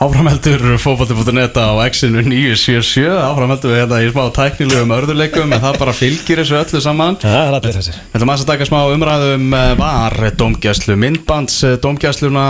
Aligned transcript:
Áframheldur 0.00 0.78
fókbalti.net 0.80 1.58
á 1.60 1.76
X-inu 1.92 2.22
977 2.24 3.04
Áframheldur 3.20 3.68
við 3.68 3.80
hérna 3.82 3.98
í 4.00 4.06
smá 4.08 4.30
tæknilegum 4.32 4.92
örðuleikum 4.96 5.50
en 5.52 5.60
það 5.60 5.74
bara 5.82 5.92
fylgir 5.92 6.38
þessu 6.40 6.54
öllu 6.56 6.80
saman. 6.80 7.18
Það 7.20 7.34
er 7.36 7.56
allir 7.58 7.74
þessir. 7.76 7.98
Ætlum 8.08 8.30
aðeins 8.32 8.44
að 8.46 8.48
taka 8.48 8.68
smá 8.70 8.78
umræðum 8.94 9.56
eh, 9.58 9.72
var 9.76 10.14
domgæslu, 10.40 10.94
myndbands 11.02 11.58
eh, 11.68 11.74
domgæsluna 11.84 12.44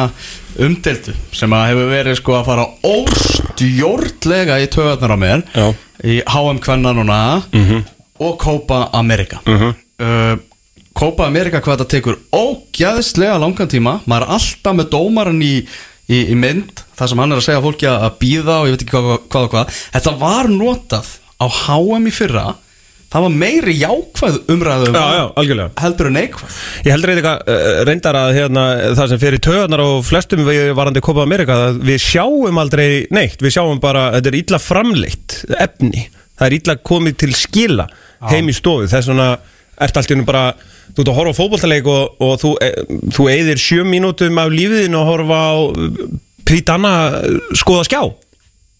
umdeltu 0.63 1.15
sem 1.35 1.57
að 1.59 1.65
hefur 1.73 1.91
verið 1.91 2.19
sko 2.21 2.37
að 2.39 2.45
fara 2.53 2.67
óstjórnlega 2.87 4.59
í 4.63 4.69
töðarnar 4.71 5.15
á 5.19 5.19
mér 5.19 5.43
Já. 5.51 5.67
í 6.07 6.21
HM 6.31 6.61
Kvenna 6.63 6.93
núna 6.95 7.19
og 8.23 8.37
Copa 8.45 8.85
America. 8.95 9.41
Uh, 9.43 10.37
Copa 10.95 11.27
America 11.27 11.59
hvað 11.59 11.81
þetta 11.81 11.89
tekur 11.97 12.21
ógæðslega 12.31 13.41
langan 13.43 13.73
tíma. 13.75 13.97
Maður 14.07 14.29
er 14.29 14.37
alltaf 14.39 14.79
með 14.79 14.89
dómaran 14.95 15.43
í, 15.43 15.57
í, 16.07 16.23
í 16.31 16.39
mynd 16.39 16.85
þar 17.01 17.13
sem 17.13 17.23
hann 17.23 17.33
er 17.33 17.41
að 17.41 17.47
segja 17.47 17.65
fólki 17.65 17.89
að 17.89 18.11
býða 18.21 18.57
og 18.61 18.69
ég 18.69 18.75
veit 18.75 18.83
ekki 18.85 18.97
hvað, 18.97 19.23
hvað 19.33 19.47
og 19.47 19.55
hvað. 19.55 19.79
Þetta 19.95 20.17
var 20.21 20.51
notað 20.53 21.15
á 21.41 21.47
HM 21.49 22.11
í 22.11 22.13
fyrra. 22.13 22.51
Það 23.11 23.25
var 23.25 23.33
meiri 23.41 23.73
jákvæð 23.75 24.37
umræðu 24.53 24.91
um 24.93 24.97
Já, 25.01 25.07
já, 25.51 25.65
heldur 25.83 26.07
en 26.07 26.15
neikvæð. 26.15 26.59
Ég 26.87 26.93
heldur 26.95 27.11
eitthvað 27.11 27.49
uh, 27.51 27.71
reyndar 27.89 28.19
að 28.21 28.35
hérna, 28.37 28.67
það 29.01 29.09
sem 29.11 29.23
fyrir 29.25 29.43
töðunar 29.43 29.83
og 29.83 30.05
flestum 30.07 30.45
við 30.47 30.71
varandi 30.79 31.03
Copa 31.03 31.25
America 31.27 31.57
að 31.65 31.81
við 31.89 31.99
sjáum 32.05 32.61
aldrei 32.63 32.87
neitt, 33.11 33.43
við 33.43 33.57
sjáum 33.57 33.83
bara, 33.83 34.13
þetta 34.15 34.31
er 34.31 34.39
illa 34.45 34.63
framleitt 34.63 35.41
efni, 35.59 36.05
það 36.39 36.47
er 36.47 36.59
illa 36.61 36.79
komið 36.93 37.19
til 37.25 37.33
skila 37.35 37.89
heim 38.31 38.53
í 38.53 38.55
stofu. 38.55 38.87
Þess 38.93 39.11
vegna 39.11 39.33
ert 39.81 39.99
allt 39.99 40.13
í 40.13 40.15
hennu 40.15 40.29
bara 40.29 40.53
þú 40.95 41.03
ert 41.03 41.11
að 41.11 41.19
horfa 41.19 41.35
á 41.35 41.39
fótboltaleik 41.39 41.91
og, 41.91 42.23
og 42.23 42.35
þú, 42.43 42.57
e, 42.63 42.71
þú 43.15 43.29
eigðir 43.33 43.63
sjö 43.63 43.85
mínútum 43.87 44.39
af 44.43 44.51
lífiðin 44.55 44.99
og 44.99 45.07
horfa 45.11 45.41
á 45.51 45.55
prítanna 46.51 46.93
skoða 47.59 47.87
skjá 47.89 48.03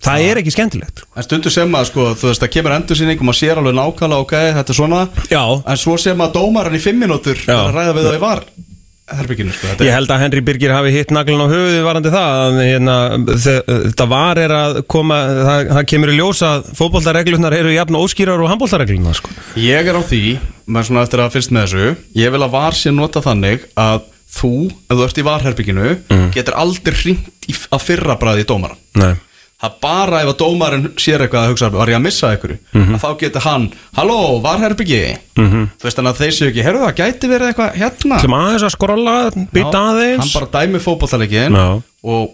það 0.01 0.25
er 0.31 0.41
ekki 0.41 0.55
skemmtilegt 0.55 1.03
En 1.17 1.27
stundu 1.27 1.51
sem 1.53 1.75
að 1.77 1.91
sko, 1.91 2.07
þú 2.17 2.31
veist, 2.31 2.41
það 2.45 2.53
kemur 2.57 2.77
endursýning 2.79 3.21
og 3.21 3.29
maður 3.29 3.41
sér 3.43 3.61
alveg 3.61 3.77
nákvæmlega, 3.77 4.25
ok, 4.25 4.35
þetta 4.59 4.73
er 4.75 4.79
svona 4.81 5.05
Já. 5.31 5.43
En 5.75 5.81
svo 5.81 5.97
sem 6.01 6.25
að 6.25 6.35
dómaran 6.39 6.77
í 6.79 6.83
fimm 6.83 7.03
mínútur 7.05 7.37
Já. 7.45 7.53
er 7.59 7.69
að 7.69 7.77
ræða 7.79 7.97
við 7.99 8.09
það 8.11 8.19
í 8.19 8.23
var 8.25 8.45
herbygginu, 9.11 9.51
sko 9.53 9.67
þetta 9.67 9.83
Ég 9.85 9.91
er, 9.91 9.97
held 9.99 10.13
að 10.15 10.21
Henry 10.23 10.41
Birgir 10.47 10.71
hafi 10.73 10.93
hitt 10.95 11.11
naglun 11.11 11.43
á 11.43 11.47
höfuði 11.51 11.81
varandi 11.83 12.13
það 12.15 12.35
að 12.47 12.59
hérna, 12.63 12.95
þe- 13.43 13.63
þetta 13.91 14.07
var 14.13 14.39
er 14.39 14.55
að 14.55 14.77
koma 14.95 15.17
það, 15.27 15.65
það 15.75 15.89
kemur 15.93 16.13
í 16.13 16.15
ljós 16.21 16.43
að 16.47 16.69
fótboltareglunar 16.79 17.57
eru 17.59 17.73
jafn 17.75 17.99
óskýrar 17.99 18.45
og 18.45 18.53
handboltareglunar 18.53 19.19
sko. 19.19 19.35
Ég 19.59 19.91
er 19.91 19.99
á 19.99 20.03
því, 20.07 20.23
með 20.71 20.87
svona 20.89 21.03
eftir 21.09 21.25
að 21.27 21.35
fyrst 21.35 21.51
með 21.57 21.67
þessu 21.67 21.91
Ég 22.23 22.31
vil 22.37 22.43
að 22.47 22.55
var 22.55 22.79
sé 22.79 22.95
nota 22.95 23.25
þannig 23.27 23.67
að 23.75 24.07
þú, 24.31 24.53
ef 24.91 24.97
þú 24.97 25.05
ert 25.09 25.19
í 25.19 25.27
varherbygginu 25.27 25.89
getur 26.35 26.55
aldrei 26.61 26.95
hringt 26.95 27.49
í, 27.51 27.55
að 27.73 27.81
fyrra 27.89 28.17
bræði 28.21 28.45
í 28.47 28.49
dómaran 28.53 28.79
Nei 28.95 29.15
Það 29.61 29.73
bara 29.83 30.21
ef 30.25 30.29
að 30.31 30.37
dómarinn 30.41 30.87
sér 30.97 31.21
eitthvað 31.21 31.43
að 31.45 31.51
hugsa, 31.53 31.69
var 31.75 31.91
ég 31.93 31.97
að 31.99 32.05
missa 32.07 32.31
einhverju 32.33 32.55
Mhm. 32.73 32.95
að 32.97 33.03
þá 33.03 33.11
getur 33.21 33.43
hann, 33.45 33.67
halló, 33.99 34.41
varherbyggi 34.41 35.01
þú 35.37 35.85
veist 35.85 35.99
þannig 35.99 36.15
að 36.15 36.21
þeir 36.23 36.33
séu 36.33 36.49
ekki, 36.49 36.63
herru 36.65 36.79
það 36.81 36.95
gæti 36.97 37.29
verið 37.29 37.49
eitthvað 37.51 37.77
hérna 37.77 38.21
Klum 38.23 38.37
aðeins 38.39 38.65
að 38.65 38.73
skrolla, 38.73 39.17
Já, 39.75 39.83
aðeins 39.83 40.33
hann 40.33 40.33
bara 40.41 40.49
dæmi 40.67 40.81
fótballtalegin 40.81 41.53
Já. 41.61 41.67
og 42.05 42.31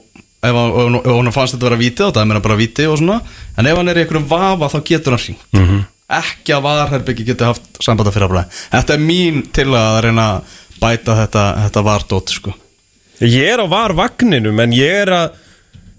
ef 0.46 0.54
hann, 0.54 1.32
fannst 1.34 1.56
þetta 1.56 1.66
vera 1.66 1.76
víti 1.82 2.06
þá 2.06 2.12
dæmi 2.14 2.32
hann 2.38 2.42
bara 2.46 2.56
víti 2.62 2.86
og 2.86 2.98
svona 3.02 3.18
en 3.58 3.66
ef 3.66 3.76
hann 3.76 3.88
er 3.88 3.96
í 3.98 4.04
einhverjum 4.06 4.28
vafa 4.30 4.68
þá 4.70 4.78
getur 4.86 5.16
hann 5.16 5.24
hringt. 5.26 5.42
-hmm. 5.50 5.84
ekki 6.06 6.54
að 6.54 6.62
varherbyggi 6.62 7.24
bæta 10.80 11.16
þetta, 11.22 11.44
þetta 11.66 11.84
vardótt 11.86 12.34
sko. 12.34 12.54
Ég 13.24 13.48
er 13.54 13.62
á 13.64 13.66
varvagninum 13.70 14.60
en 14.60 14.74
ég 14.76 15.02
er 15.06 15.12
að 15.14 15.42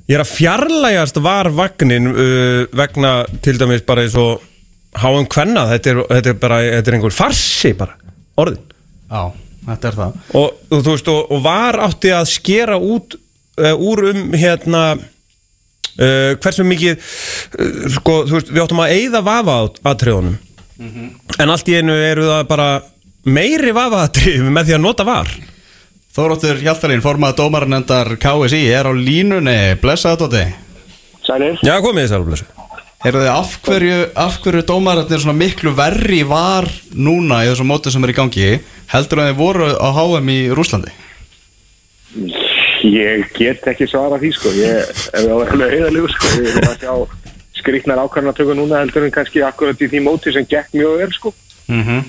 ég 0.08 0.16
er 0.16 0.24
að 0.24 0.34
fjarlægast 0.36 1.20
varvagnin 1.24 2.12
uh, 2.14 2.62
vegna 2.78 3.16
til 3.44 3.58
dæmis 3.60 3.84
bara 3.88 4.06
eins 4.06 4.16
og 4.20 4.44
háum 4.98 5.28
kvenna. 5.30 5.68
Þetta 5.74 5.94
er, 5.94 6.02
þetta 6.14 6.34
er 6.34 6.40
bara, 6.42 6.62
þetta 6.78 6.92
er 6.92 7.00
einhver 7.00 7.16
farsi 7.16 7.74
bara, 7.78 7.98
orðin. 8.40 8.64
Já, 9.10 9.24
þetta 9.68 9.92
er 9.92 10.00
það. 10.02 10.18
Og, 10.40 10.66
og 10.72 10.82
þú 10.86 10.96
veist 10.96 11.14
og, 11.14 11.22
og 11.36 11.46
var 11.46 11.82
átti 11.88 12.14
að 12.16 12.30
skera 12.32 12.80
út 12.80 13.18
uh, 13.18 13.74
úr 13.76 14.10
um 14.14 14.26
hérna 14.38 14.84
uh, 14.96 16.34
hversu 16.38 16.66
mikið 16.68 16.98
uh, 16.98 17.88
sko, 17.98 18.22
þú 18.30 18.38
veist, 18.38 18.52
við 18.54 18.64
áttum 18.64 18.84
að 18.84 18.96
eyða 18.98 19.24
vafa 19.26 19.58
aðtriðunum 19.92 20.38
en 21.42 21.50
allt 21.50 21.70
í 21.72 21.78
einu 21.80 21.96
eru 21.98 22.28
það 22.28 22.44
bara 22.52 22.68
meiri 23.28 23.74
vafa 23.76 24.06
aðtrið 24.06 24.50
með 24.50 24.70
því 24.70 24.76
að 24.78 24.84
nota 24.84 25.06
var. 25.08 25.32
Þóróttur 26.18 26.62
Hjaltalín, 26.64 27.04
formað 27.04 27.36
dómaranendar 27.38 28.16
KSI 28.18 28.64
er 28.74 28.88
á 28.90 28.94
línunni, 28.96 29.76
blessaðu 29.78 30.24
Dóti 30.24 30.46
Sælir? 31.28 31.60
Já, 31.62 31.76
komið 31.84 32.08
þið 32.08 32.14
sælblessu 32.14 32.48
Heyrðu 33.04 33.22
þið, 33.22 33.30
af 33.30 33.52
hverju, 33.68 33.98
af 34.24 34.38
hverju 34.42 34.64
dómararnir 34.72 35.22
svona 35.22 35.38
miklu 35.38 35.76
verri 35.78 36.24
var 36.26 36.66
núna 36.98 37.44
í 37.46 37.52
þessum 37.52 37.70
móti 37.70 37.94
sem 37.94 38.08
er 38.08 38.16
í 38.16 38.18
gangi? 38.18 38.48
Heldur 38.90 39.22
að 39.22 39.30
þið 39.30 39.38
voru 39.44 39.68
á 39.78 39.90
HM 39.94 40.32
í 40.34 40.40
Rúslandi? 40.58 40.96
Ég 42.88 43.30
get 43.38 43.70
ekki 43.70 43.86
svara 43.92 44.18
því 44.18 44.34
sko, 44.34 44.56
ég 44.58 45.06
var 45.30 45.54
alveg 45.54 45.76
heiðalegu 45.76 46.10
sko, 46.16 46.34
ég 46.42 46.58
er 46.58 46.70
að 46.72 46.82
sjá 46.82 47.62
skrýtnar 47.62 48.02
ákvarðanatöku 48.08 48.58
núna 48.58 48.82
heldur 48.82 49.06
en 49.06 49.14
kannski 49.14 49.46
akkurat 49.46 49.86
í 49.86 49.92
því 49.92 50.02
móti 50.08 50.34
sem 50.34 50.50
gekk 50.50 50.74
mjög 50.74 51.04
vel 51.04 51.14
sko, 51.14 51.36
Mm 51.68 51.84
-hmm. 51.84 52.04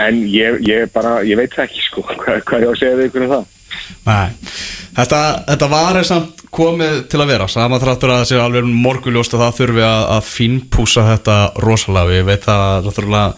En 0.00 0.22
ég, 0.28 0.60
ég 0.68 0.92
bara, 0.94 1.18
ég 1.26 1.38
veit 1.40 1.52
það 1.54 1.66
ekki 1.68 1.84
sko, 1.88 2.06
hvað, 2.22 2.38
er 2.40 2.64
ég 2.64 2.70
á 2.70 2.72
að 2.72 2.78
segja 2.80 3.00
við 3.00 3.10
ykkur 3.10 3.26
um 3.26 3.34
það? 3.34 3.50
Nei, 4.06 4.32
þetta, 4.98 5.20
þetta 5.48 5.68
var 5.72 5.98
er 5.98 6.06
samt 6.06 6.42
komið 6.52 6.96
til 7.08 7.20
að 7.22 7.30
vera. 7.32 7.48
Saman 7.48 7.80
þráttur 7.80 8.12
að 8.12 8.18
það 8.20 8.26
sé 8.28 8.40
alveg 8.42 8.66
morguljóst 8.68 9.36
að 9.36 9.44
það 9.46 9.54
þurfi 9.60 9.84
að, 9.86 10.02
að 10.16 10.26
fínpúsa 10.28 11.04
þetta 11.08 11.36
rosalega. 11.64 12.18
Ég 12.18 12.26
veit 12.28 12.48
að 12.52 12.88
náttúrulega 12.88 13.30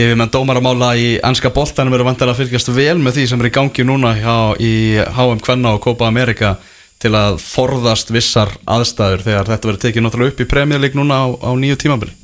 yfir 0.00 0.18
menn 0.20 0.32
dómaramála 0.32 0.90
í 1.00 1.08
anska 1.26 1.52
boltanum 1.54 1.96
eru 1.96 2.06
vantilega 2.06 2.36
að 2.36 2.42
fylgjast 2.44 2.72
vel 2.76 2.98
með 3.00 3.18
því 3.18 3.26
sem 3.30 3.40
er 3.42 3.48
í 3.48 3.54
gangi 3.56 3.86
núna 3.88 4.12
hjá, 4.18 4.36
í 4.60 4.74
HM 5.16 5.42
Kvenna 5.44 5.74
og 5.76 5.82
Copa 5.86 6.10
America 6.10 6.54
til 7.00 7.14
að 7.16 7.40
forðast 7.40 8.12
vissar 8.12 8.52
aðstæður 8.68 9.24
þegar 9.24 9.48
þetta 9.54 9.70
verður 9.70 9.84
tekið 9.86 10.04
náttúrulega 10.04 10.34
upp 10.34 10.42
í 10.44 10.50
premjörleik 10.50 10.98
núna 10.98 11.24
á, 11.24 11.26
á 11.32 11.50
nýju 11.56 11.80
tímabili 11.80 12.19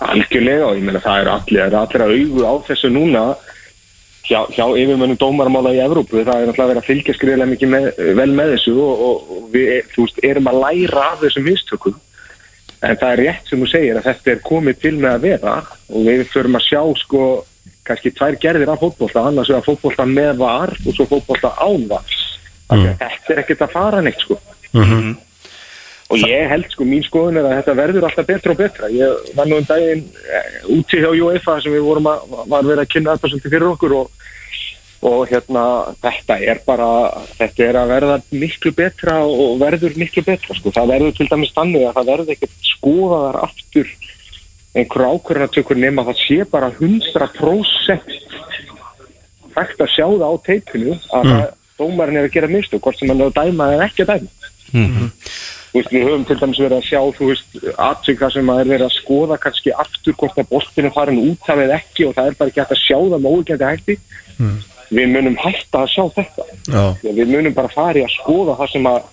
Algjörlega 0.00 0.68
og 0.70 0.78
ég 0.78 0.86
meina 0.86 1.02
það 1.04 1.20
er 1.20 1.30
allir, 1.32 1.64
er 1.66 1.74
allir 1.76 2.04
að 2.04 2.14
augu 2.16 2.46
á 2.48 2.54
þessu 2.68 2.90
núna 2.92 3.24
hjá, 4.24 4.40
hjá 4.54 4.64
yfirmönnum 4.64 5.18
dómaramála 5.20 5.74
í 5.76 5.82
Evrópu, 5.84 6.22
það 6.22 6.32
er 6.32 6.48
náttúrulega 6.48 6.70
verið 6.70 6.82
að 6.82 6.88
fylgja 6.88 7.16
skriðilega 7.18 7.50
mikið 7.52 7.72
með, 7.74 7.88
vel 8.18 8.32
með 8.38 8.54
þessu 8.54 8.74
og, 8.80 9.04
og, 9.08 9.44
við, 9.52 9.70
veist, 9.96 10.22
erum 10.24 10.50
að 10.50 10.60
læra 10.64 11.06
af 11.10 11.22
þessum 11.24 11.48
mistökum. 11.50 11.98
En 12.82 12.98
það 12.98 13.12
er 13.12 13.20
rétt 13.22 13.50
sem 13.50 13.60
þú 13.62 13.68
segir 13.70 13.98
að 13.98 14.06
þetta 14.08 14.32
er 14.32 14.44
komið 14.46 14.78
til 14.82 14.94
með 14.96 15.12
að 15.12 15.26
vera 15.28 15.56
og 15.92 16.06
við 16.08 16.22
förum 16.32 16.58
að 16.58 16.64
sjá 16.66 16.80
sko 16.98 17.26
kannski 17.86 18.10
tvær 18.16 18.38
gerðir 18.42 18.72
af 18.72 18.80
fótbolta. 18.82 19.26
Annars 19.28 19.52
vegar 19.52 19.66
fótbolta 19.66 20.06
með 20.08 20.32
var 20.40 20.72
og 20.80 20.96
svo 20.96 21.06
fótbolta 21.10 21.52
án 21.62 21.86
var. 21.90 22.16
Mm. 22.72 22.94
þetta 22.96 23.34
er 23.34 23.40
ekkert 23.42 23.62
að 23.66 23.74
fara 23.74 24.00
neitt 24.00 24.22
sko 24.22 24.38
og 26.12 26.24
ég 26.28 26.50
held 26.50 26.66
sko, 26.72 26.84
mín 26.84 27.04
skoðun 27.06 27.38
er 27.40 27.46
að 27.48 27.54
þetta 27.60 27.76
verður 27.78 28.06
alltaf 28.08 28.26
betra 28.28 28.52
og 28.52 28.58
betra 28.60 28.90
ég 28.92 29.30
var 29.36 29.48
nú 29.48 29.60
um 29.60 29.68
daginn 29.68 30.02
eh, 30.28 30.50
úti 30.74 31.00
hjá 31.00 31.08
UEFA 31.08 31.60
sem 31.64 31.72
við 31.72 31.86
vorum 31.86 32.10
að, 32.10 32.26
var 32.52 32.66
verið 32.66 32.82
að 32.84 32.90
kynna 32.92 33.14
þetta 33.16 33.30
svolítið 33.32 33.54
fyrir 33.54 33.68
okkur 33.70 33.94
og, 33.96 34.26
og 35.08 35.22
hérna, 35.30 35.62
þetta 36.04 36.38
er 36.52 36.60
bara 36.66 36.88
þetta 37.38 37.64
er 37.68 37.78
að 37.80 37.94
verða 37.94 38.18
miklu 38.42 38.74
betra 38.76 39.14
og 39.24 39.56
verður 39.62 39.96
miklu 40.02 40.24
betra 40.26 40.58
sko. 40.58 40.74
það 40.74 40.92
verður 40.92 41.16
til 41.16 41.28
dæmis 41.32 41.54
þannig 41.56 41.86
að 41.88 41.96
það 41.98 42.10
verður 42.12 42.36
ekkert 42.36 42.70
skoðaðar 42.74 43.40
aftur 43.46 43.96
einhverju 44.72 45.16
ákvörðanatökur 45.16 45.80
nema 45.80 46.06
það 46.10 46.22
sé 46.26 46.38
bara 46.52 46.68
100% 46.76 48.20
hægt 49.56 49.82
að 49.84 49.92
sjá 49.96 50.06
það 50.06 50.28
á 50.28 50.36
teipinu 50.44 50.94
að 51.12 51.26
mm. 51.28 51.42
dómarinn 51.80 52.20
er 52.20 52.28
að 52.28 52.36
gera 52.36 52.52
mistök 52.52 52.84
hvort 52.84 53.00
sem 53.00 53.10
hann 53.12 53.20
er 53.20 53.32
að 53.32 53.40
dæma 53.40 53.72
eða 53.78 53.88
ekki 53.88 54.04
að 54.04 54.14
dæma 54.14 54.40
Þú 54.72 55.61
veist, 55.72 55.92
við 55.92 56.06
höfum 56.08 56.26
til 56.28 56.38
dæmis 56.40 56.60
verið 56.60 56.78
að 56.78 56.88
sjá, 56.88 57.00
þú 57.16 57.28
veist, 57.30 57.56
aðsök 57.86 58.20
það 58.22 58.34
sem 58.36 58.52
að 58.52 58.60
er 58.62 58.70
verið 58.72 58.86
að 58.88 58.96
skoða 58.98 59.38
kannski 59.42 59.74
aftur 59.84 60.18
hvort 60.20 60.40
að 60.42 60.50
boltinu 60.50 60.92
farin 60.94 61.22
út 61.22 61.48
af 61.48 61.62
eða 61.64 61.78
ekki 61.78 62.08
og 62.08 62.16
það 62.18 62.28
er 62.28 62.38
bara 62.40 62.52
ekki 62.52 62.62
hægt 62.62 62.76
að 62.76 62.82
sjá 62.82 62.98
það 62.98 63.22
með 63.24 63.38
ógændi 63.38 63.70
hætti. 63.70 63.98
Við 64.92 65.08
munum 65.14 65.38
hætta 65.40 65.84
að 65.86 65.92
sjá 65.94 66.04
þetta. 66.18 66.48
Já. 66.68 66.84
Við 67.06 67.30
munum 67.32 67.56
bara 67.56 67.72
fari 67.72 68.04
að 68.04 68.12
skoða 68.18 68.58
það 68.60 68.74
sem, 68.74 68.90
að, 68.90 69.06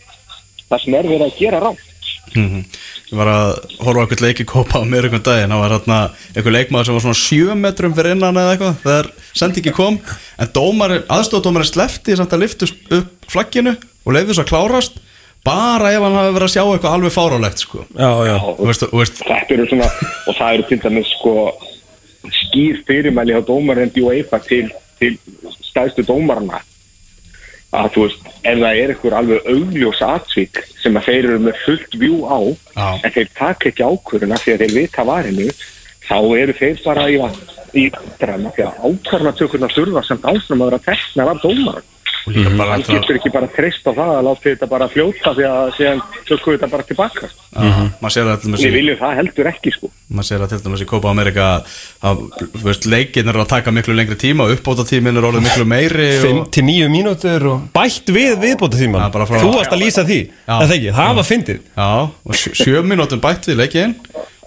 það 0.66 0.84
sem 0.84 0.98
er 1.00 1.10
verið 1.14 1.28
að 1.30 1.40
gera 1.40 1.64
rátt. 1.64 1.86
Ég 2.30 3.18
var 3.18 3.30
að 3.32 3.52
horfa 3.82 4.02
á 4.02 4.04
eitthvað 4.04 4.24
leiki 4.28 4.46
kópa 4.46 4.82
á 4.82 4.86
mér 4.86 5.08
einhvern 5.08 5.24
daginn, 5.26 5.54
það 5.54 5.62
var 5.64 5.74
hérna 5.74 6.00
einhver 6.36 6.54
leikmaður 6.54 6.86
sem 6.86 6.98
var 6.98 7.04
svona 7.06 7.22
7 7.24 7.56
metrum 7.58 7.96
fyrir 7.98 8.14
innan 8.14 8.38
eða 8.38 8.52
eitthvað 8.54 8.76
þegar 8.84 9.10
sendingi 9.40 9.74
kom 9.74 9.98
en 10.38 10.52
dómari, 10.54 11.00
aðstofdómari 11.10 11.70
slefti 11.70 12.18
samt 12.20 12.36
að 12.36 12.44
lyftu 12.44 12.70
upp 13.00 13.32
flagginu 13.34 13.74
og 13.74 14.14
leiði 14.14 14.30
þess 14.30 14.44
að 14.44 14.52
klárast 14.52 15.02
bara 15.46 15.92
ef 15.96 16.04
hann 16.04 16.18
hafi 16.20 16.36
verið 16.36 16.48
að 16.48 16.54
sjá 16.56 16.64
eitthvað 16.66 16.96
alveg 16.98 17.16
fárálegt 17.16 17.64
sko. 17.64 17.84
Já, 17.96 18.12
já 18.28 18.36
Þú 18.44 18.70
veist, 18.70 18.88
þú 18.92 19.02
veist, 19.02 19.22
Þetta 19.26 19.56
eru 19.56 19.68
svona, 19.72 19.92
og 20.28 20.40
það 20.40 20.54
eru 20.54 20.68
til 20.70 20.80
dæmis 20.86 21.14
sko 21.18 21.36
skýr 22.36 22.82
fyrirmæli 22.88 23.38
á 23.38 23.42
dómarinn 23.46 23.94
í 23.96 24.04
UEFA 24.04 24.42
til, 24.44 24.68
til 25.00 25.16
stæðstu 25.70 26.04
dómarna 26.08 26.60
að 27.76 27.92
þú 27.94 28.06
veist, 28.08 28.30
ef 28.42 28.62
það 28.64 28.80
er 28.82 28.94
eitthvað 28.94 29.18
alveg 29.20 29.50
augljós 29.54 30.02
atvik 30.06 30.62
sem 30.82 30.98
að 30.98 31.10
þeir 31.10 31.20
eru 31.20 31.42
með 31.46 31.60
fullt 31.66 31.98
vjú 32.02 32.16
á 32.26 32.40
Já. 32.42 32.88
en 33.06 33.14
þeir 33.14 33.30
taka 33.38 33.70
ekki 33.70 33.86
ákvörðuna 33.86 34.40
því 34.42 34.56
að 34.56 34.64
þeir 34.64 34.76
vita 34.80 35.06
varinu 35.06 35.48
þá 36.10 36.18
eru 36.40 36.56
þeir 36.58 36.82
bara 36.86 37.06
í, 37.14 37.20
í 37.78 37.86
drama 38.22 38.54
því 38.56 38.66
að 38.66 38.82
ákvörðuna 38.90 39.36
tökurna 39.38 39.72
þurfa 39.76 40.06
samt 40.08 40.26
áfram 40.26 40.66
að 40.66 40.72
vera 40.72 40.82
teknar 40.90 41.34
af 41.36 41.44
dómaran 41.46 41.90
líka 42.36 42.52
bara 42.60 42.72
hann 42.76 42.84
að 42.86 42.94
getur 42.96 43.18
ekki 43.20 43.32
bara 43.34 43.48
treyst 43.56 43.88
á 43.88 43.92
það 43.92 44.12
að 44.18 44.24
láta 44.30 44.46
þetta 44.50 44.68
bara 44.72 44.88
fljóta 44.94 45.34
því 45.38 45.46
að 45.50 45.72
síðan 45.78 46.02
tökur 46.30 46.56
þetta 46.58 46.70
bara 46.74 46.88
tilbaka. 46.90 47.30
Til 47.50 48.26
dæmis 48.44 48.64
við 48.64 48.76
viljum 48.78 49.00
það 49.02 49.16
heldur 49.20 49.50
ekki 49.52 49.74
sko. 49.76 49.90
Maður 50.10 50.28
sér 50.30 50.44
það 50.44 50.52
til 50.54 50.60
dæmis 50.68 50.84
í 50.86 50.88
Copa 50.90 51.12
America 51.14 51.48
að 52.10 52.24
leikinn 52.90 53.30
er 53.32 53.40
að 53.44 53.50
taka 53.52 53.74
miklu 53.76 53.96
lengri 53.98 54.18
tíma 54.20 54.46
og 54.48 54.56
uppbóta 54.56 54.86
tíminn 54.90 55.18
er 55.20 55.28
orðið 55.30 55.46
miklu 55.48 55.66
meiri 55.70 56.08
5 56.24 56.40
og, 56.44 56.48
til 56.56 56.66
9 56.70 56.90
mínútur 56.94 57.48
og 57.54 57.68
bætt 57.76 58.10
við 58.16 58.38
viðbóta 58.42 58.80
tíma 58.80 59.04
Já, 59.06 59.10
bara 59.14 59.28
frá- 59.30 59.44
Þú 59.44 59.52
varst 59.58 59.76
að 59.76 59.84
lýsa 59.84 60.06
því, 60.08 60.20
Já. 60.48 60.56
það 60.64 60.74
ekki, 60.78 60.94
það 61.00 61.14
var 61.20 61.28
fyndið. 61.30 61.60
Já, 61.78 61.90
og 62.30 62.40
sjö, 62.42 62.54
sjö 62.64 62.84
mínútur 62.86 63.22
bætt 63.24 63.50
við 63.52 63.60
leikinn 63.64 63.96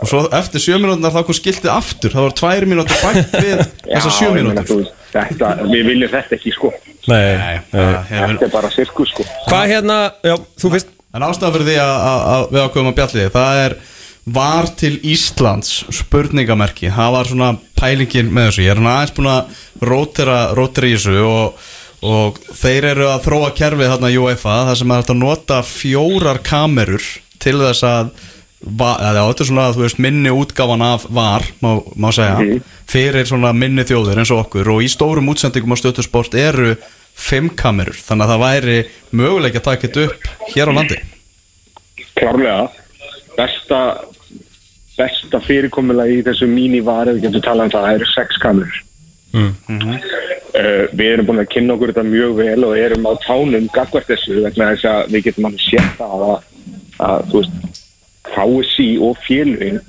og 0.02 0.08
svo 0.11 0.23
eftir 0.34 0.61
sjö 0.64 0.79
mínútur 0.82 1.12
þá 1.14 1.20
kom 1.29 1.37
skiltið 1.38 1.70
aftur, 1.75 2.11
það 2.17 2.26
var 2.26 2.34
tvær 2.40 2.67
mínútur 2.73 3.05
bætt 3.05 3.37
við 3.38 3.62
þessar 3.93 4.17
sjö 4.17 4.31
ég 4.31 4.34
meina, 4.38 4.49
mínútur. 4.50 4.67
þú 4.73 4.79
veist, 4.82 4.96
þetta, 5.12 5.52
við 5.70 5.87
viljum 5.93 6.11
þetta 6.17 6.38
ekki 6.38 6.55
sko 6.56 6.73
Nei, 7.11 7.61
þetta 7.73 8.47
er 8.47 8.53
bara 8.53 8.71
sirkus 8.71 9.11
sko. 9.11 9.25
Hvað 9.49 9.73
hérna, 9.73 9.97
já, 10.23 10.37
þú 10.63 10.75
fyrst 10.77 10.93
En 11.13 11.25
ástæða 11.27 11.53
fyrir 11.53 11.69
því 11.69 11.75
að, 11.83 11.91
að, 12.09 12.23
að 12.33 12.45
við 12.55 12.63
ákveðum 12.63 12.89
að 12.89 12.97
bjalli 12.99 13.25
það 13.35 13.59
er 13.63 13.75
var 14.33 14.69
til 14.79 14.93
Íslands 15.13 15.71
spurningamerki, 15.93 16.89
það 16.95 17.15
var 17.17 17.29
svona 17.29 17.49
pælingin 17.77 18.31
með 18.33 18.49
þessu, 18.49 18.63
ég 18.63 18.73
er 18.73 18.81
hann 18.81 18.91
aðeins 18.93 19.15
búin 19.17 19.31
að 19.33 19.63
rótera, 19.91 20.37
rótera 20.57 20.89
í 20.89 20.95
þessu 20.95 21.25
og, 21.27 21.65
og 22.07 22.39
þeir 22.63 22.87
eru 22.95 23.09
að 23.11 23.27
þróa 23.27 23.51
kerfið 23.59 23.93
þarna 23.93 24.13
í 24.15 24.21
UEFA, 24.23 24.57
það 24.71 24.79
sem 24.81 24.95
er 24.95 25.05
að 25.05 25.19
nota 25.19 25.59
fjórar 25.67 26.41
kamerur 26.47 27.09
til 27.43 27.57
þess 27.61 27.89
að 27.91 28.15
þetta 28.62 29.41
er 29.41 29.49
svona 29.49 29.69
þú 29.75 29.82
veist 29.82 29.99
minni 29.99 30.31
útgáfan 30.31 30.82
af 30.87 31.06
var 31.11 31.43
má, 31.62 31.82
má 31.97 32.12
segja, 32.12 32.38
Mhm. 32.38 32.62
fyrir 32.87 33.26
svona 33.26 33.53
minni 33.53 33.82
þjóðir 33.82 34.19
eins 34.19 34.31
og 34.31 34.47
okkur. 34.47 34.69
Og 34.69 34.82
í 34.82 34.88
stórum 34.88 35.29
útsendingum 35.29 35.73
á 35.75 35.76
stöttusport 35.76 36.35
eru 36.35 36.76
fimm 37.14 37.50
kamerur, 37.50 37.94
þannig 37.94 38.25
að 38.25 38.32
það 38.32 38.44
væri 38.47 38.87
möguleik 39.12 39.55
að 39.55 39.62
taka 39.62 39.88
þetta 39.88 40.05
upp 40.06 40.23
hér 40.55 40.69
á 40.69 40.73
landi. 40.73 40.97
Klárlega. 42.17 42.70
Besta 43.37 43.99
besta 44.97 45.41
fyrirkomulega 45.41 46.12
í 46.12 46.23
þessu 46.23 46.47
mínivar 46.47 47.08
ef 47.08 47.17
við 47.17 47.23
getum 47.26 47.43
talað 47.43 47.65
um 47.65 47.70
það, 47.70 47.87
það 47.87 47.94
eru 47.94 48.08
sex 48.15 48.41
kamerur. 48.43 48.81
Mm. 49.32 49.55
uh, 49.73 50.85
við 50.93 51.06
erum 51.15 51.26
búin 51.26 51.41
að 51.41 51.49
kynna 51.55 51.73
okkur 51.73 51.88
þetta 51.94 52.03
mjög 52.05 52.35
vel 52.37 52.65
og 52.69 52.75
erum 52.76 53.06
á 53.08 53.12
tánum 53.25 53.69
gagvart 53.73 54.11
þessu 54.11 54.43
vegna 54.44 54.67
þess 54.75 54.85
að 54.85 55.15
við 55.15 55.25
getum 55.25 55.47
alveg 55.49 55.62
sétt 55.65 55.94
það 55.97 56.25
að, 56.26 56.43
að 57.00 57.25
þú 57.31 57.41
veist 57.41 57.81
KSI 58.29 58.89
og 59.03 59.17
félugin 59.27 59.81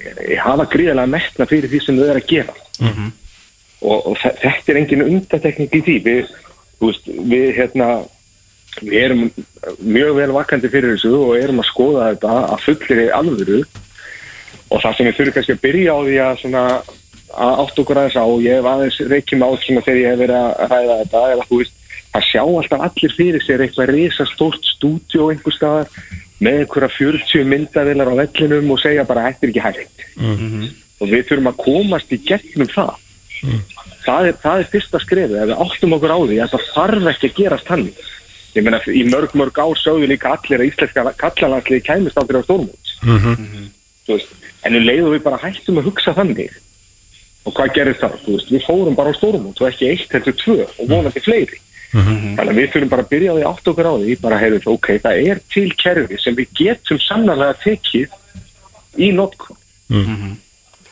hafa 0.41 0.65
gríðarlega 0.71 1.11
metna 1.13 1.45
fyrir 1.49 1.69
því 1.69 1.81
sem 1.85 1.99
þau 1.99 2.07
eru 2.09 2.21
að 2.23 2.27
gera. 2.31 2.55
Og, 3.83 4.07
og 4.07 4.17
þe- 4.17 4.37
þetta 4.41 4.71
er 4.73 4.79
engin 4.81 5.03
undatekning 5.05 5.69
í 5.75 5.81
því. 5.85 5.95
Við, 6.07 6.33
veist, 6.81 7.07
við 7.33 7.47
hérna 7.59 7.87
við 8.81 8.97
erum 9.03 9.23
mjög 9.85 10.15
vel 10.17 10.31
vakandi 10.33 10.69
fyrir 10.73 10.95
þessu 10.95 11.13
og 11.19 11.35
erum 11.37 11.61
að 11.61 11.69
skoða 11.69 12.07
þetta 12.13 12.37
að 12.55 12.63
fullir 12.65 13.03
í 13.05 13.09
alvöru. 13.19 13.61
Og 14.73 14.81
það 14.81 14.95
sem 14.97 15.05
við 15.11 15.17
þurfum 15.19 15.35
kannski 15.37 15.53
að 15.57 15.63
byrja 15.67 15.93
á 15.93 15.99
því 16.07 16.17
að 16.25 16.39
svona 16.41 16.63
að 17.33 17.55
átt 17.63 17.79
okkur 17.81 17.97
aðeins 17.97 18.17
á 18.17 18.25
og 18.29 18.41
ég 18.45 18.57
hef 18.59 18.67
aðeins 18.69 18.97
reykjum 19.09 19.45
á 19.45 19.49
svona 19.61 19.81
þegar 19.85 20.01
ég 20.01 20.09
hef 20.13 20.19
verið 20.21 20.35
að 20.37 20.73
ræða 20.73 20.97
þetta 21.03 21.21
er 21.29 21.39
að 21.41 21.47
þú 21.49 21.59
veist, 21.61 21.77
það 22.13 22.25
sjá 22.29 22.41
alltaf 22.45 22.83
allir 22.87 23.15
fyrir 23.17 23.41
sér 23.45 23.63
eitthvað 23.65 23.89
risa 23.93 24.25
stórt 24.29 24.67
stúdíó 24.69 25.29
einhver 25.33 25.55
staðar 25.55 25.87
með 26.43 26.63
einhverja 26.63 26.89
40 26.97 27.45
myndavilar 27.49 28.11
á 28.11 28.15
vellinum 28.21 28.73
og 28.73 28.81
segja 28.81 29.05
bara 29.07 29.27
þetta 29.29 29.45
er 29.47 29.51
ekki 29.53 29.63
hægt. 29.67 30.03
Og 31.01 31.11
við 31.11 31.25
þurfum 31.29 31.51
að 31.51 31.61
komast 31.63 32.13
í 32.15 32.19
gegnum 32.27 32.69
það. 32.71 32.93
Það, 34.03 34.27
er, 34.27 34.35
það 34.43 34.59
er 34.63 34.69
fyrsta 34.71 34.99
skrefið. 35.03 35.37
Ef 35.41 35.49
við 35.51 35.63
áttum 35.65 35.95
okkur 35.97 36.13
á 36.15 36.19
því 36.23 36.39
að 36.43 36.53
það 36.53 36.67
þarf 36.75 37.09
ekki 37.13 37.29
að 37.29 37.37
gerast 37.39 37.71
þannig. 37.71 38.03
Ég 38.53 38.65
meina 38.67 38.79
í 38.85 39.03
mörg 39.09 39.33
mörg 39.39 39.59
ár 39.63 39.79
sögðu 39.81 40.09
líka 40.11 40.35
allir 40.35 40.61
að 40.61 40.69
íslenska 40.69 41.13
kallalandsliði 41.23 41.85
kæmist 41.87 42.19
aldrei 42.21 42.43
á 42.43 42.45
stórmót. 42.45 42.93
Þú 44.03 44.17
veist, 44.17 44.35
en 44.63 44.77
við 44.77 44.87
leiðum 44.89 45.15
við 45.15 45.23
bara 45.25 45.41
hættum 45.41 45.79
að 45.81 45.89
hugsa 45.89 46.13
þannig. 46.13 46.53
Og 47.43 47.55
hvað 47.57 47.73
gerir 47.75 47.97
það, 47.99 48.19
veist, 48.27 48.51
við 48.53 48.65
fórum 48.67 48.95
bara 48.99 49.11
á 49.11 49.17
stórmót 49.17 49.59
og 49.59 49.69
ekki 49.71 49.89
eitt 49.89 50.13
heldur 50.13 50.37
tvö 50.43 50.59
og 50.67 50.91
vonandi 50.91 51.23
fleiri 51.23 51.59
þannig 51.93 52.51
að 52.53 52.59
við 52.59 52.71
þurfum 52.73 52.89
bara 52.93 53.03
að 53.05 53.11
byrja 53.13 53.33
á 53.33 53.35
því 53.37 53.43
átt 53.49 53.67
okkur 53.71 53.89
á 53.89 53.93
því, 53.93 54.15
bara 54.23 54.39
heyrðu 54.41 54.61
ok, 54.73 54.87
það 55.03 55.27
er 55.29 55.41
til 55.53 55.67
kerfi 55.77 56.17
sem 56.21 56.37
við 56.37 56.55
getum 56.57 56.99
sannarlega 57.03 57.59
tekið 57.63 58.17
í 58.97 59.11
notkun. 59.13 59.59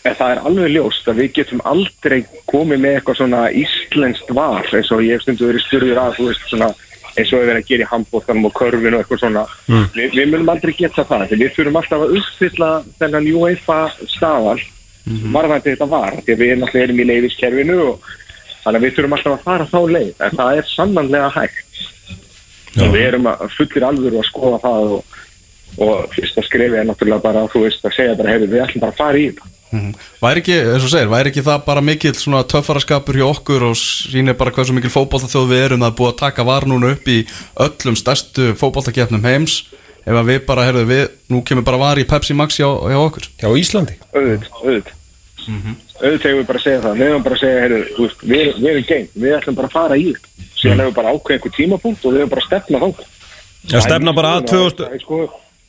En 0.02 0.16
það 0.18 0.32
er 0.34 0.40
alveg 0.50 0.72
ljóst 0.74 1.10
að 1.10 1.20
við 1.22 1.34
getum 1.40 1.62
aldrei 1.70 2.24
komið 2.50 2.80
með 2.82 2.96
eitthvað 2.96 3.20
svona 3.20 3.42
íslenskt 3.54 4.32
var 4.34 4.66
eins 4.74 4.92
og 4.92 5.04
ég 5.06 5.18
hef 5.18 5.26
stundu 5.26 5.50
verið 5.50 5.66
styrður 5.68 6.02
að 6.02 6.16
þú 6.18 6.28
veist 6.30 6.48
svona 6.50 6.70
eins 7.12 7.32
og 7.34 7.42
við 7.42 7.48
verðum 7.50 7.62
að 7.62 7.68
gera 7.70 7.84
í 7.84 7.90
handbóttanum 7.92 8.48
og 8.48 8.54
körfinu 8.56 8.96
og 8.98 9.02
eitthvað 9.04 9.22
svona. 9.22 9.46
Vi, 9.68 10.06
við 10.16 10.30
munum 10.32 10.54
aldrei 10.54 10.74
geta 10.78 11.06
það 11.06 11.28
því 11.30 11.42
við 11.42 11.56
þurfum 11.58 11.82
alltaf 11.82 12.06
að 12.06 12.16
uppfylla 12.22 12.70
þennan 13.02 13.32
UEFA 13.36 13.80
staðal 14.08 14.62
varðandi 15.34 15.74
þetta 15.74 15.88
var 15.90 16.18
því 16.22 16.36
við 16.38 16.52
náttúrulega 16.62 16.88
erum 16.88 17.00
í 17.02 17.06
leiðiskerfinu 17.10 17.78
og 17.88 18.10
þannig 18.64 18.80
að 18.80 18.86
við 18.86 18.96
þurfum 18.98 19.16
alltaf 19.18 19.38
að 19.38 19.46
fara 19.48 19.70
þá 19.72 19.80
leið 19.96 20.26
en 20.26 20.38
það 20.40 20.60
er 20.60 20.70
sannanlega 20.72 21.32
hægt. 21.38 21.82
Við 22.78 23.02
erum 23.04 23.32
að 23.32 23.48
fullir 23.58 23.88
alvöru 23.88 24.22
að 24.22 24.28
skoða 24.30 24.60
það 24.64 24.94
og, 24.98 25.18
og 25.82 26.14
fyrsta 26.14 26.44
skrefi 26.48 26.80
er 26.80 26.88
náttúrulega 26.88 27.26
bara 27.26 27.48
þú 27.52 27.66
veist 27.66 27.84
að 27.88 27.98
segja 27.98 28.20
bara 28.20 28.36
hefur 28.36 28.54
við 28.54 28.64
ætlum 28.66 28.86
bara 28.86 28.96
að 28.96 29.02
fara 29.02 29.20
í 29.20 29.26
þetta. 29.32 29.52
Mhm. 29.72 29.92
Væri 30.20 30.42
ekki, 30.42 30.56
eins 30.68 30.86
og 30.86 30.92
segir, 30.92 31.12
væri 31.12 31.32
ekki 31.32 31.44
það 31.48 31.62
bara 31.68 31.84
mikill 31.88 32.16
svona 32.20 32.42
töffaraskapur 32.44 33.20
hjá 33.20 33.28
okkur 33.30 33.68
og 33.70 33.78
sýnir 33.80 34.36
bara 34.40 34.52
hversu 34.52 34.76
mikil 34.76 34.92
fótballtaþjóð 34.92 35.52
við 35.52 35.64
erum 35.66 35.84
það 35.84 35.92
er 35.94 36.00
búið 36.00 36.12
að 36.12 36.18
taka 36.26 36.48
var 36.48 36.68
núna 36.68 36.92
upp 36.92 37.08
í 37.08 37.20
öllum 37.68 38.00
stærstu 38.00 38.52
fótballtakefnum 38.60 39.24
heims? 39.24 39.62
Ef 40.02 40.18
að 40.18 40.28
við 40.32 40.42
bara, 40.48 40.66
heyrðu, 40.68 40.84
við, 40.90 41.04
nú 41.30 41.44
kemur 41.46 41.64
bara 41.64 41.80
var 41.80 42.02
í 42.02 42.08
Pepsi 42.10 42.36
Max 42.36 42.58
hjá, 42.58 42.68
hjá 42.68 42.98
okkur. 43.00 43.28
Já, 43.38 43.48
Íslandi. 43.62 43.96
Auðvitað, 44.12 44.60
auðvitað 44.60 45.91
auðvitað 46.02 46.28
hefur 46.28 46.40
við 46.42 46.48
bara 46.50 46.60
að 46.60 46.66
segja 46.66 46.82
það. 46.84 47.00
Við 47.00 47.10
hefum 47.10 47.26
bara 47.26 47.38
að 47.38 47.42
segja, 47.42 47.62
heyrðu, 47.64 47.82
þú 47.96 48.06
veist, 48.06 48.24
við, 48.32 48.52
við 48.58 48.70
erum 48.72 48.88
geim 48.90 49.08
við 49.14 49.36
ætlum 49.38 49.58
bara 49.58 49.70
að 49.70 49.76
fara 49.78 49.98
í 49.98 50.06
þetta. 50.10 50.48
Síðan 50.62 50.82
hefur 50.82 50.92
við 50.92 50.98
bara 51.00 51.14
ákveð 51.16 51.36
einhver 51.38 51.54
tímapunkt 51.58 52.06
og 52.06 52.16
við 52.16 52.24
hefum 52.24 52.34
bara 52.36 52.44
að 52.44 52.50
stefna 52.50 52.82
þá 52.82 52.90
Já, 53.62 53.78
stefna 53.86 54.14
bara 54.18 54.34
að 54.40 54.48
2000 54.50 55.02
sko, 55.04 55.18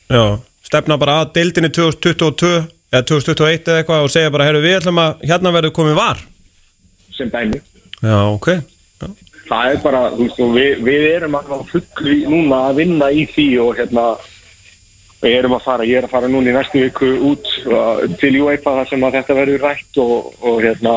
Já, 0.09 0.23
stefna 0.65 0.97
bara 0.97 1.19
að 1.21 1.33
deildinni 1.37 1.69
2022 1.69 2.53
eða 2.93 3.05
2021 3.09 3.69
eða 3.69 3.81
eitthvað 3.81 4.05
og 4.07 4.13
segja 4.13 4.33
bara, 4.33 4.47
herru, 4.49 4.61
við 4.63 4.77
ætlum 4.79 5.01
að 5.01 5.25
hérna 5.29 5.53
verður 5.53 5.75
komið 5.77 5.97
var. 5.97 6.23
Sem 7.13 7.29
dæmi. 7.33 7.61
Já, 8.01 8.17
ok. 8.33 8.49
Já, 9.01 9.07
það 9.47 9.69
er 9.69 9.81
bara, 9.85 10.03
þú 10.13 10.27
veist, 10.27 10.43
við, 10.57 10.83
við 10.87 11.07
erum 11.11 11.37
alveg 11.39 11.65
fuggli 11.71 12.17
núna 12.29 12.61
að 12.69 12.81
vinna 12.81 13.09
í 13.13 13.25
því 13.33 13.47
og 13.63 13.77
hérna 13.79 14.07
við 15.23 15.37
erum 15.39 15.55
að 15.57 15.65
fara, 15.65 15.87
ég 15.87 15.99
er 15.99 16.07
að 16.07 16.13
fara 16.13 16.29
núna 16.31 16.51
í 16.51 16.55
næstu 16.55 16.81
viku 16.83 17.11
út 17.31 17.51
uh, 17.69 18.03
til 18.19 18.33
UEFA 18.43 18.77
þar 18.79 18.89
sem 18.91 19.05
að 19.07 19.19
þetta 19.19 19.37
verður 19.39 19.67
rætt 19.67 20.01
og, 20.03 20.31
og 20.43 20.57
hérna 20.63 20.95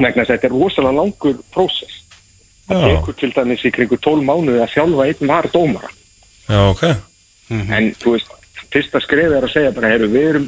negna 0.00 0.26
þetta 0.28 0.48
er 0.48 0.54
rosalega 0.56 0.98
langur 0.98 1.40
prósess. 1.52 1.98
Það 2.68 2.86
tekur 2.88 3.18
til 3.20 3.32
dæmis 3.36 3.64
í 3.66 3.72
kringu 3.74 3.98
12 4.00 4.24
mánuði 4.24 4.62
að 4.62 4.72
þjálfa 4.76 5.08
einn 5.08 5.32
var 5.32 5.48
dómara. 5.52 5.90
Já 6.48 6.60
ok. 6.70 6.84
En 7.52 7.90
þú 8.00 8.14
veist, 8.14 8.32
fyrsta 8.72 9.02
skrifið 9.04 9.36
er 9.36 9.46
að 9.46 9.52
segja 9.52 9.72
bara, 9.76 9.90
heyrðu, 9.92 10.08
við 10.14 10.28
erum, 10.30 10.46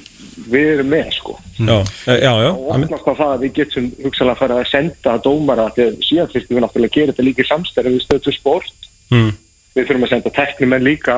við 0.54 0.68
erum 0.72 0.90
með 0.94 1.10
sko. 1.18 1.36
Já, 1.58 1.76
já, 2.08 2.32
já 2.46 2.50
og 2.50 2.70
opnast 2.72 3.10
á 3.10 3.12
það 3.12 3.32
að 3.34 3.44
við 3.44 3.54
getum 3.58 3.90
hugsalega 4.06 4.34
að 4.34 4.42
fara 4.42 4.60
að 4.62 4.70
senda 4.70 5.16
dómara 5.26 5.68
að 5.68 5.98
síðan 6.06 6.30
fyrstum 6.32 6.56
við 6.56 6.64
náttúrulega 6.64 6.92
að 6.92 6.98
gera 6.98 7.12
þetta 7.12 7.26
líka 7.28 7.44
í 7.44 7.50
samstæri 7.50 7.94
við 7.94 8.04
stöðum 8.06 8.38
sport. 8.38 8.90
Mm. 9.12 9.34
við 9.74 9.88
þurfum 9.88 10.06
að 10.06 10.12
senda 10.14 10.30
teknimenn 10.32 10.86
líka 10.86 11.16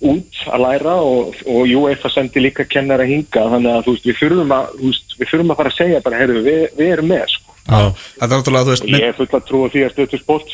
út 0.00 0.40
að 0.50 0.62
læra 0.64 0.94
og, 1.04 1.34
og 1.46 1.72
UEFA 1.80 2.10
sendi 2.14 2.42
líka 2.44 2.64
kennara 2.70 3.04
hinga 3.08 3.46
þannig 3.54 3.72
að 3.76 3.84
þú 3.88 3.94
veist, 3.96 4.06
við 4.10 4.18
þurfum 4.20 4.54
að, 4.56 4.70
þú 4.78 4.90
veist, 4.90 5.16
við 5.20 5.30
þurfum 5.32 5.52
að 5.54 5.60
fara 5.60 5.72
að 5.72 5.78
segja 5.80 6.02
bara, 6.06 6.20
heyrðu, 6.22 6.42
við, 6.46 6.62
við 6.78 6.92
erum 6.96 7.10
með 7.12 7.24
sko. 7.34 7.56
Já, 7.70 7.80
þetta 8.20 8.28
er 8.28 8.32
náttúrulega, 8.36 8.64
þú 8.64 8.74
veist, 8.74 8.88
ég 8.94 9.08
er 9.10 9.18
full 9.18 9.28
að 9.38 9.44
trúa 9.50 9.70
því 9.74 9.84
að 9.86 9.98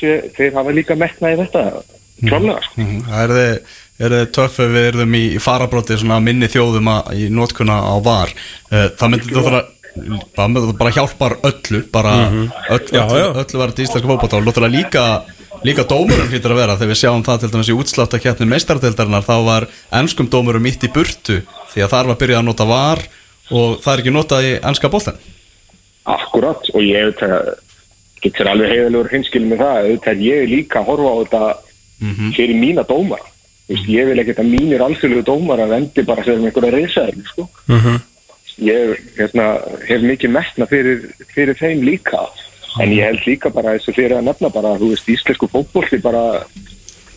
sé, 0.00 0.16
þeir 0.36 0.56
hafa 0.58 0.74
líka 0.76 0.96
metna 0.98 1.32
í 1.32 1.38
þetta 1.42 1.64
klálega 2.26 2.60
sko. 2.64 2.80
Mhm, 2.80 2.98
Það 3.06 3.22
er 3.22 3.34
þið, 3.36 3.76
er 4.06 4.14
þið 4.16 4.26
töff 4.36 4.58
ef 4.64 4.70
við 4.74 4.86
erum 4.90 5.14
í 5.16 5.24
farabróti 5.40 5.96
svona 6.00 6.20
minni 6.24 6.48
þjóðum 6.52 6.88
að, 6.92 7.10
í 7.16 7.28
notkuna 7.32 7.76
á 7.84 7.94
var 8.04 8.32
Eh, 8.72 8.88
Það 8.98 9.10
myndi 9.12 9.28
þetta 9.30 9.46
bara 9.46 9.62
það 10.36 10.48
myndi 10.50 10.62
þetta 10.66 10.78
bara 10.80 10.94
hjálpar 10.96 11.34
öllu 11.48 11.80
bara 11.92 12.14
öll, 12.26 12.88
Já, 12.92 13.04
öllu, 13.04 13.20
já. 13.20 13.28
öllu 13.40 13.60
verður 13.62 13.84
íslenska 13.86 14.08
fótbolta 14.10 14.36
og 14.40 14.44
náttúrulega 14.48 14.76
líka 14.76 15.04
líka 15.64 15.86
dómurum 15.88 16.28
hlýtur 16.32 16.54
að 16.54 16.60
vera 16.60 16.76
þegar 16.76 16.92
við 16.92 17.00
sjáum 17.00 17.24
það 17.26 17.40
til 17.42 17.52
dæmis 17.54 17.70
í 17.70 17.76
útsláttakeppni 17.76 18.48
meistardeldarinnar 18.50 19.26
þá 19.26 19.36
var 19.46 19.68
ennskum 20.00 20.28
dómurum 20.32 20.66
mitt 20.66 20.84
í 20.84 20.92
burtu 20.92 21.40
því 21.72 21.86
að 21.86 21.92
þar 21.94 22.10
var 22.12 22.20
byrjað 22.20 22.42
að 22.42 22.48
nota 22.50 22.68
var 22.68 23.04
og 23.50 23.78
það 23.84 23.92
er 23.92 24.02
ekki 24.02 24.16
notað 24.16 24.48
í 24.48 24.52
ennska 24.60 24.92
boltan 24.92 25.22
Akkurat 26.06 26.68
og 26.74 26.82
ég 26.84 27.08
auðvitað 27.08 27.54
getur 28.22 28.50
alveg 28.50 28.72
heiðalegur 28.72 29.12
hinskil 29.12 29.44
með 29.46 29.62
það 29.62 29.78
auðvitað 29.80 30.12
er 30.12 30.22
ég 30.26 30.50
líka 30.50 30.82
að 30.82 30.90
horfa 30.90 31.12
á 31.12 31.16
þetta 31.22 31.42
fyrir 32.36 32.60
mína 32.60 32.84
dómara. 32.86 33.32
Þú 33.66 33.74
veist, 33.74 33.88
ég 33.90 34.10
vil 34.10 34.18
ekkert 34.22 34.42
að 34.42 34.50
mínir 34.52 34.84
alþjóðlegu 34.84 35.24
dómara 35.26 35.66
vendi 35.70 36.04
bara 36.06 36.24
sem 36.24 36.44
einhverja 36.44 36.74
reysaðir 36.74 37.30
sko. 37.32 37.48
ég 38.62 39.00
hérna, 39.18 39.46
hef 39.84 40.04
mikið 40.06 40.30
metna 40.32 40.66
fyrir, 40.70 41.02
fyrir 41.34 41.58
þeim 41.58 41.82
líka 41.84 42.22
en 42.82 42.94
ég 42.94 43.04
held 43.08 43.26
líka 43.26 43.52
bara 43.54 43.76
þessu 43.76 43.94
fyrir 43.96 44.18
að 44.18 44.26
nefna 44.28 44.52
bara 44.54 44.76
þú 44.80 44.92
veist, 44.92 45.08
íslensku 45.12 45.48
fótbolti 45.52 46.00
bara 46.04 46.24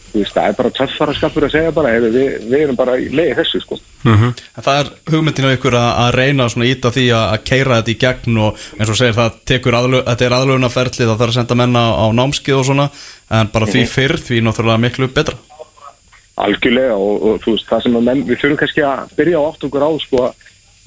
þú 0.10 0.24
veist, 0.24 0.34
það 0.34 0.48
er 0.48 0.56
bara 0.58 0.72
töffara 0.74 1.16
skapur 1.18 1.46
að 1.46 1.54
segja 1.54 1.74
bara, 1.76 1.92
hefur, 1.94 2.14
við, 2.14 2.30
við 2.50 2.64
erum 2.64 2.78
bara 2.80 2.96
í 3.00 3.10
leiði 3.14 3.36
þessu 3.40 3.62
sko. 3.64 3.78
En 4.10 4.64
það 4.66 4.80
er 4.82 4.90
hugmyndinu 5.12 5.52
ykkur 5.58 5.78
að, 5.78 5.90
að 6.04 6.10
reyna 6.18 6.48
svona 6.50 6.66
að 6.66 6.74
íta 6.74 6.92
því 6.96 7.06
að, 7.14 7.26
að 7.36 7.44
keira 7.50 7.80
þetta 7.80 7.94
í 7.94 7.98
gegn 8.04 8.40
og 8.46 8.66
eins 8.80 8.94
og 8.94 9.00
segir 9.00 9.18
það 9.20 9.38
tekur 9.52 9.78
aðlög, 9.80 10.04
þetta 10.08 10.28
er 10.28 10.38
aðlögunaferli 10.40 11.06
það 11.06 11.14
þarf 11.22 11.34
að 11.34 11.38
senda 11.38 11.60
menna 11.60 11.84
á 11.94 12.06
námskið 12.20 12.58
og 12.58 12.68
svona 12.70 12.88
en 13.40 13.52
bara 13.54 13.70
því 13.70 13.86
fyrr 13.92 14.18
því 14.26 14.44
náttúrulega 14.46 14.84
miklu 14.86 15.10
betra. 15.14 15.38
Algjörlega 16.40 16.96
og, 16.96 17.26
og 17.28 17.44
þú 17.44 17.58
veist, 17.58 17.68
það 17.68 17.86
sem 17.86 18.00
að 18.00 18.08
menn, 18.08 18.24
við 18.26 18.42
þurfum 18.42 18.62
kannski 18.64 18.86
að 18.88 19.14
byrja 19.20 19.44
á 19.44 19.48
átt 19.50 19.68
okkur 19.68 19.86
á 19.86 19.92
sko, 20.00 20.26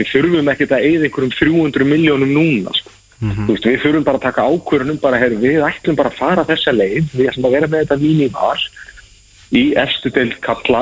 við 0.00 0.12
þurfum 0.14 0.50
ekkert 0.55 0.75
að 0.75 0.87
eigða 0.88 1.09
einhverjum 1.09 1.35
300 1.37 1.88
miljónum 1.93 2.33
núna 2.33 2.75
sko. 2.79 2.95
Þú 3.23 3.49
veist, 3.52 3.67
við 3.69 3.83
þurfum 3.85 4.07
bara 4.07 4.19
að 4.19 4.26
taka 4.26 4.47
ákvörunum 4.50 4.99
bara, 5.02 5.21
heyr, 5.23 5.37
við 5.43 5.61
ætlum 5.67 5.99
bara 5.99 6.11
að 6.11 6.19
fara 6.19 6.47
þessa 6.49 6.75
leið. 6.75 7.12
Við 7.14 7.29
ætlum 7.31 7.49
að 7.49 7.55
vera 7.57 7.69
með 7.71 7.85
þetta 7.85 8.00
mín 8.02 8.25
í 8.25 8.31
var 8.35 8.64
í 9.52 9.62
efstu 9.76 10.11
deild 10.11 10.38
kalla 10.41 10.81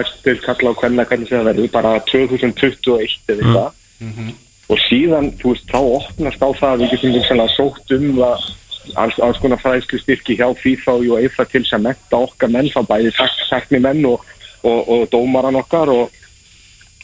efstu 0.00 0.28
deild 0.28 0.42
kalla 0.46 0.72
á 0.72 0.78
hvernig, 0.78 1.12
sem 1.28 1.38
það 1.38 1.48
verður 1.50 1.70
bara 1.74 1.92
2021 2.08 3.34
eða 3.34 3.36
eitthvað. 3.36 4.34
Og 4.72 4.80
síðan, 4.86 5.30
veist, 5.42 5.68
þá 5.68 5.80
opnast 5.82 6.42
á 6.42 6.48
það 6.54 6.70
að 6.72 6.82
við 6.84 6.92
getum 6.94 7.48
sótt 7.52 7.96
um 7.98 8.22
að 8.24 8.50
alls, 8.98 9.18
alls 9.22 9.40
konar 9.42 9.60
fræðslu 9.62 10.00
styrki 10.00 10.36
hjá 10.38 10.48
FIFA 10.58 10.96
og 10.96 11.04
UEFA 11.12 11.46
til 11.50 11.62
að 11.68 11.84
metta 11.86 12.22
okkar 12.26 12.50
menn 12.50 12.70
þá 12.72 12.80
bæði 12.88 13.12
sakni 13.48 13.82
menn 13.82 14.04
og, 14.08 14.24
og, 14.62 14.80
og 14.88 15.04
dómaran 15.12 15.60
okkar 15.60 15.92
og, 15.92 16.21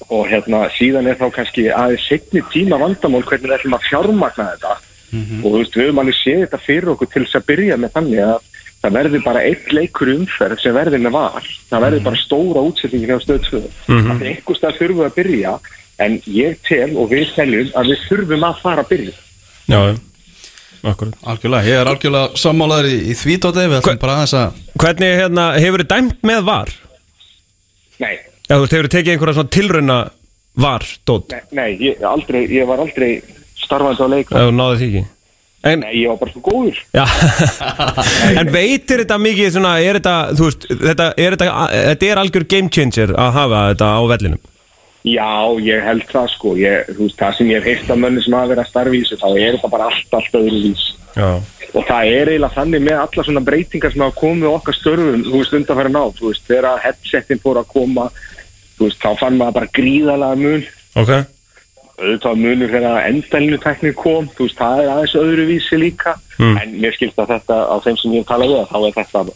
og 0.06 0.28
hérna 0.30 0.66
síðan 0.76 1.08
er 1.10 1.18
þá 1.18 1.26
kannski 1.34 1.66
aðeins 1.74 2.06
segni 2.08 2.42
tíma 2.52 2.78
vandamál 2.80 3.24
hvernig 3.26 3.50
við 3.50 3.56
ætlum 3.58 3.78
að 3.78 3.88
fjármagna 3.88 4.50
þetta. 4.52 4.76
Og 5.42 5.48
þú 5.48 5.56
veist, 5.56 5.76
við 5.76 5.88
höfum 5.88 6.00
alveg 6.02 6.16
séð 6.18 6.40
þetta 6.44 6.60
fyrir 6.64 6.92
okkur 6.92 7.10
til 7.12 7.24
þess 7.24 7.38
að 7.38 7.46
byrja 7.48 7.76
með 7.80 7.94
þannig 7.96 8.24
að 8.26 8.48
það 8.78 8.96
verður 8.98 9.22
bara 9.24 9.44
eitt 9.48 9.72
leikur 9.74 10.10
umferð 10.12 10.62
sem 10.62 10.76
verður 10.76 11.02
með 11.04 11.14
var. 11.16 11.48
Það 11.70 11.84
verður 11.86 12.04
bara 12.08 12.20
stóra 12.22 12.64
útsettingin 12.68 13.16
á 13.16 13.24
stöðsföðu 13.24 13.70
mm 13.88 14.02
-hmm. 14.02 14.26
einhver 14.30 14.58
stað 14.58 14.78
þurfum 14.78 15.00
við 15.00 15.08
að 15.08 15.16
byrja 15.18 15.54
en 15.98 16.20
ég 16.26 16.60
tel 16.68 16.90
og 16.96 17.10
við 17.10 17.32
teljum 17.34 17.72
að 17.74 17.90
við 17.90 18.04
þurfum 18.08 18.44
að 18.44 18.60
fara 18.62 18.84
að 18.84 18.90
byrja. 18.92 19.14
Já, 19.68 19.80
akkurat. 20.82 21.16
Algjörlega, 21.24 21.66
ég 21.66 21.80
er 21.80 21.90
algjörlega 21.90 22.36
sammálaður 22.36 22.90
í, 22.92 22.98
í 23.10 23.14
því 23.18 23.38
tóti 23.42 23.66
við 23.66 23.78
ætlum 23.80 23.98
bara 23.98 24.18
aðeins 24.20 24.36
að 24.38 24.52
Hvernig, 24.78 25.16
hérna, 25.18 25.44
hefur 25.58 25.82
þið 25.82 25.90
dæmt 25.90 26.20
með 26.22 26.44
var? 26.46 26.68
Nei, 27.98 28.14
Já, 28.48 28.54
þú 28.56 28.62
veist, 28.62 28.72
hefur 28.72 28.88
þið 28.88 28.94
tekið 28.96 29.12
einhverja 29.14 29.36
svona 29.36 29.54
tilrauna 29.58 29.98
var, 30.58 30.84
dót? 31.06 31.30
nei, 31.34 31.42
nei 31.54 31.68
ég, 31.84 32.02
aldrei, 32.02 32.42
ég 32.50 32.66
var 32.66 32.80
aldrei 32.82 33.10
starfandi 33.60 34.02
á 34.02 34.08
leik. 34.08 34.32
Ef 34.32 34.48
þú 34.48 34.54
náðu 34.56 34.78
því 34.80 34.88
ekki? 34.88 35.06
En, 35.68 35.80
Nei, 35.82 35.90
ég 35.98 36.06
var 36.12 36.20
bara 36.20 36.32
svo 36.32 36.40
góður. 36.46 36.76
Já. 36.94 37.04
En 38.38 38.50
veitir 38.54 39.02
þetta 39.02 39.16
mikið 39.18 39.50
svona, 39.56 39.72
er 39.82 39.98
þetta, 39.98 40.14
þú 40.38 40.46
veist, 40.46 40.66
þetta 40.70 41.08
er, 41.18 41.34
þetta, 41.34 41.66
þetta 41.74 42.08
er 42.08 42.20
algjör 42.22 42.46
game 42.54 42.70
changer 42.72 43.12
að 43.18 43.32
hafa 43.34 43.62
þetta 43.72 43.88
á 43.90 44.02
vellinum? 44.12 44.42
Já, 45.08 45.30
ég 45.66 45.82
held 45.86 46.06
það 46.10 46.30
sko. 46.36 46.54
Ég, 46.58 46.88
þú 46.94 47.08
veist, 47.08 47.18
það 47.18 47.36
sem 47.38 47.50
ég 47.50 47.58
hef 47.58 47.68
heilt 47.72 47.92
af 47.94 48.00
mönni 48.04 48.22
sem 48.22 48.38
hafa 48.38 48.52
verið 48.52 48.64
að 48.64 48.70
starfi 48.70 48.98
í 48.98 49.02
þessu 49.02 49.18
þá 49.18 49.28
er 49.34 49.58
þetta 49.58 49.72
bara 49.74 49.90
allt, 49.90 50.16
allt 50.20 50.38
öðru 50.40 50.62
vís 50.68 50.86
Já. 51.18 51.28
Og 51.74 51.84
það 51.84 52.10
er 52.14 52.30
eiginlega 52.30 52.54
þannig 52.54 52.84
með 52.86 53.00
alla 53.02 53.24
svona 53.26 53.44
breytingar 53.44 53.92
sem 53.92 54.02
hafa 54.04 54.16
komið 54.18 54.48
okkar 54.52 54.76
störfum 54.78 55.24
þú 55.26 55.34
veist, 55.40 55.54
undanfæri 55.58 55.92
ná, 55.92 56.00
þú 56.16 56.30
veist, 56.30 56.44
þegar 56.48 56.82
headsetin 56.84 57.42
fór 57.42 57.60
að 57.60 57.70
koma, 57.74 58.06
veist, 58.86 59.00
þá 59.02 59.18
fann 59.18 59.38
maður 59.38 59.52
bara 59.58 59.66
gríðalega 59.78 60.36
mun. 60.36 60.64
Ok. 60.96 61.10
Auðvitað 61.98 62.36
munur 62.38 62.70
þegar 62.70 63.06
endalinu 63.08 63.58
teknir 63.58 63.94
kom, 63.98 64.28
þú 64.36 64.46
veist, 64.46 64.58
það 64.60 64.82
er 64.84 64.88
aðeins 64.94 65.14
öðruvísi 65.18 65.78
líka, 65.82 66.14
Mm. 66.38 66.56
en 66.62 66.74
mér 66.80 66.94
skilst 66.94 67.18
að 67.18 67.32
þetta 67.34 67.54
á 67.66 67.76
þeim 67.82 67.96
sem 67.98 68.12
ég 68.12 68.18
hef 68.22 68.26
talað 68.28 68.52
við, 68.54 68.68
þá 68.70 68.78
er 68.86 68.94
þetta 69.02 69.34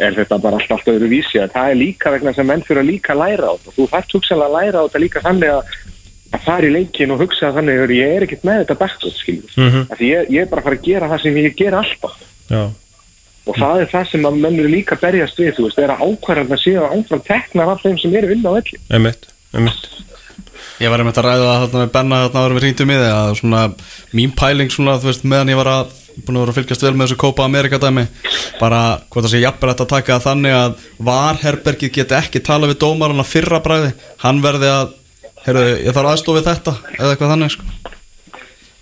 er 0.00 0.14
þetta 0.16 0.38
bara 0.40 0.56
allt, 0.56 0.70
allt 0.72 0.86
öðruvísi. 0.88 1.36
Að 1.44 1.52
það 1.52 1.70
er 1.70 1.74
líka 1.76 2.10
vegna 2.10 2.32
sem 2.32 2.46
menn 2.46 2.62
fyrir 2.64 2.80
að 2.80 2.88
líka 2.88 3.12
læra 3.14 3.50
á 3.52 3.54
þetta, 3.60 3.74
þú 3.76 3.88
þarft 3.92 4.14
hugsanlega 4.16 4.48
að 4.48 4.56
læra 4.56 4.78
á 4.80 4.84
þetta 4.88 5.04
líka 5.04 5.20
þannig 5.20 5.50
að 5.50 5.62
að 6.30 6.44
fara 6.46 6.66
í 6.66 6.70
leikin 6.72 7.10
og 7.10 7.18
hugsa 7.20 7.50
þannig 7.52 7.80
að 7.84 7.90
ég 7.90 8.16
er 8.16 8.22
ekkert 8.22 8.44
með 8.46 8.60
þetta 8.64 8.76
Mhm. 9.56 9.80
af 9.90 9.98
því 9.98 10.06
ég, 10.14 10.30
ég 10.30 10.40
er 10.40 10.46
bara 10.46 10.60
að 10.62 10.64
fara 10.64 10.76
að 10.76 10.82
gera 10.86 11.08
það 11.10 11.22
sem 11.22 11.34
ég 11.34 11.56
ger 11.56 11.72
alltaf. 11.74 12.14
Já 12.48 12.70
og 13.48 13.56
það 13.56 13.84
er 13.84 13.90
það 13.94 14.10
sem 14.10 14.28
að 14.28 14.40
menn 14.42 14.58
eru 14.60 14.72
líka 14.72 14.96
að 14.96 15.06
berjast 15.06 15.40
við, 15.40 15.54
þú 15.56 15.66
veist, 15.68 15.80
er 15.80 15.94
að 15.94 16.04
ákvarðan 16.06 16.54
að 16.56 16.62
séu 16.64 16.84
áfram 16.84 17.24
teknar 17.26 17.72
af 17.72 17.82
þeim 17.84 17.96
sem 18.00 18.18
eru 18.20 18.30
vinna 18.34 18.52
á 18.52 18.56
velli. 18.58 18.80
Einmitt, 18.90 19.30
einmitt. 19.54 19.88
Ég 20.80 20.92
var 20.92 21.02
einmitt 21.02 21.18
að 21.20 21.26
ræða 21.26 21.46
það 21.46 21.62
þarna 21.62 21.80
með 21.80 21.90
Benna 21.96 22.20
þarna 22.24 22.42
varum 22.44 22.58
við 22.58 22.64
hringtum 22.66 22.92
í 22.92 23.00
þig 23.00 23.10
að 23.14 23.32
svona 23.40 23.64
mín 24.16 24.30
pæling 24.36 24.70
svona 24.72 24.94
þú 25.00 25.10
veist 25.10 25.26
meðan 25.28 25.52
ég 25.52 25.58
var 25.60 25.70
að 25.72 25.90
búin 26.24 26.38
að 26.38 26.44
vera 26.44 26.52
að 26.54 26.58
fylgjast 26.58 26.84
vel 26.84 26.92
með 26.94 27.06
þessu 27.06 27.18
Copa 27.20 27.44
America 27.44 27.80
dæmi 27.80 28.06
bara 28.60 28.80
hvort 29.08 29.26
það 29.26 29.34
sé 29.34 29.42
jafnvel 29.42 29.70
að 29.74 29.82
taka 29.92 30.16
það 30.16 30.24
þannig 30.26 30.56
að 30.56 30.86
varherbergið 31.10 31.92
geti 31.96 32.16
ekki 32.16 32.42
tala 32.44 32.70
við 32.70 32.80
dómarana 32.84 33.26
fyrra 33.28 33.60
bræði 33.64 33.92
hann 34.24 34.40
verði 34.44 34.72
að 34.72 34.96
heyrðu 35.44 35.68
ég 35.84 35.96
þarf 35.96 36.12
aðstofið 36.14 36.48
þetta 36.48 36.76
eða 36.96 37.12
eitthvað 37.12 37.32
þannig 37.34 37.54
sko. 37.54 37.68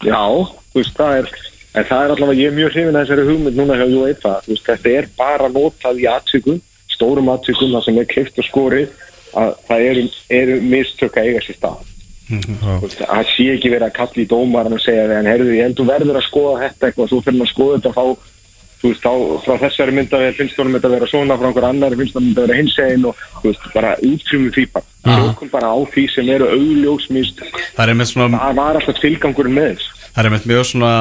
Já, 0.06 0.22
þú 0.70 0.80
veist, 0.80 0.94
það 0.98 1.18
er 1.18 1.30
en 1.76 1.84
það 1.88 2.04
er 2.04 2.14
allavega, 2.14 2.40
ég 2.40 2.50
er 2.50 2.56
mjög 2.56 2.72
hrifin 2.72 2.96
að 2.96 3.04
þessari 3.04 3.26
hugmynd 3.28 3.58
núna 3.58 3.76
hjá 3.76 3.84
UEFA, 3.88 4.32
þú 4.44 4.54
veist, 4.54 4.64
þetta 4.68 4.94
er 4.94 5.10
bara 5.18 5.50
notað 5.52 6.00
í 6.00 6.08
aðtökum, 6.08 6.62
stórum 6.94 7.30
aðtökum 7.34 7.74
það 7.76 7.84
sem 7.86 8.00
er 8.00 8.08
kleift 8.12 8.40
og 8.40 8.48
skorið 8.48 8.96
að 9.38 9.52
það 9.68 9.84
eru, 9.90 10.06
eru 10.40 10.56
mistök 10.64 11.20
að 11.20 11.28
eiga 11.28 11.44
sér 11.44 11.58
stað. 11.58 11.92
Þú 12.28 12.80
veist, 12.84 13.04
að 13.04 13.30
sé 13.34 13.46
ekki 13.54 13.70
verið 13.72 13.88
að 13.88 13.94
kalla 14.00 14.22
í 14.22 14.26
dómaran 14.28 14.76
og 14.76 14.82
segja 14.84 15.06
þegar, 15.06 15.30
herðu, 15.32 15.54
ég 15.56 15.68
held 15.68 15.78
þú 15.78 15.86
verður 15.88 16.18
að 16.20 16.26
skoða 16.26 16.58
þetta 16.64 16.88
eitthvað, 16.88 17.12
svo 17.12 17.20
fyrir 17.24 17.44
að 17.44 17.52
skoða 17.52 17.78
þetta 17.78 17.92
þá, 17.98 18.34
þú 18.78 18.90
veist, 18.92 19.04
þá 19.04 19.12
frá 19.44 19.54
þessari 19.62 19.94
myndavél 19.96 20.34
finnst 20.36 20.58
þetta 20.58 20.88
að 20.88 20.96
vera 20.96 21.10
svona, 21.12 21.38
frá 21.40 21.48
einhver 21.48 21.68
annar 21.68 21.96
finnst 22.00 22.16
þetta 22.18 22.28
að 22.28 22.42
vera 22.42 22.58
hinsegin 22.58 23.06
og, 23.08 23.22
þú 23.38 23.46
veist, 23.48 23.68
bara 23.76 23.94
útfrumum 24.10 24.52
því 24.56 24.66
bara, 24.74 24.90
tökum 25.08 25.52
bara 25.54 25.72
á 25.72 25.78
því 25.94 26.04
sem 26.12 26.32
eru 26.36 26.50
augljósmistök, 26.52 27.62
það 27.78 27.94
er 27.94 28.00
það 28.12 28.60
var 28.60 28.80
alltaf 28.80 29.00
tilgangurinn 29.04 29.56
með 29.56 29.72
þess 29.72 29.97
Það 30.18 30.26
er 30.26 30.48
mjög 30.50 30.64
svona, 30.66 30.92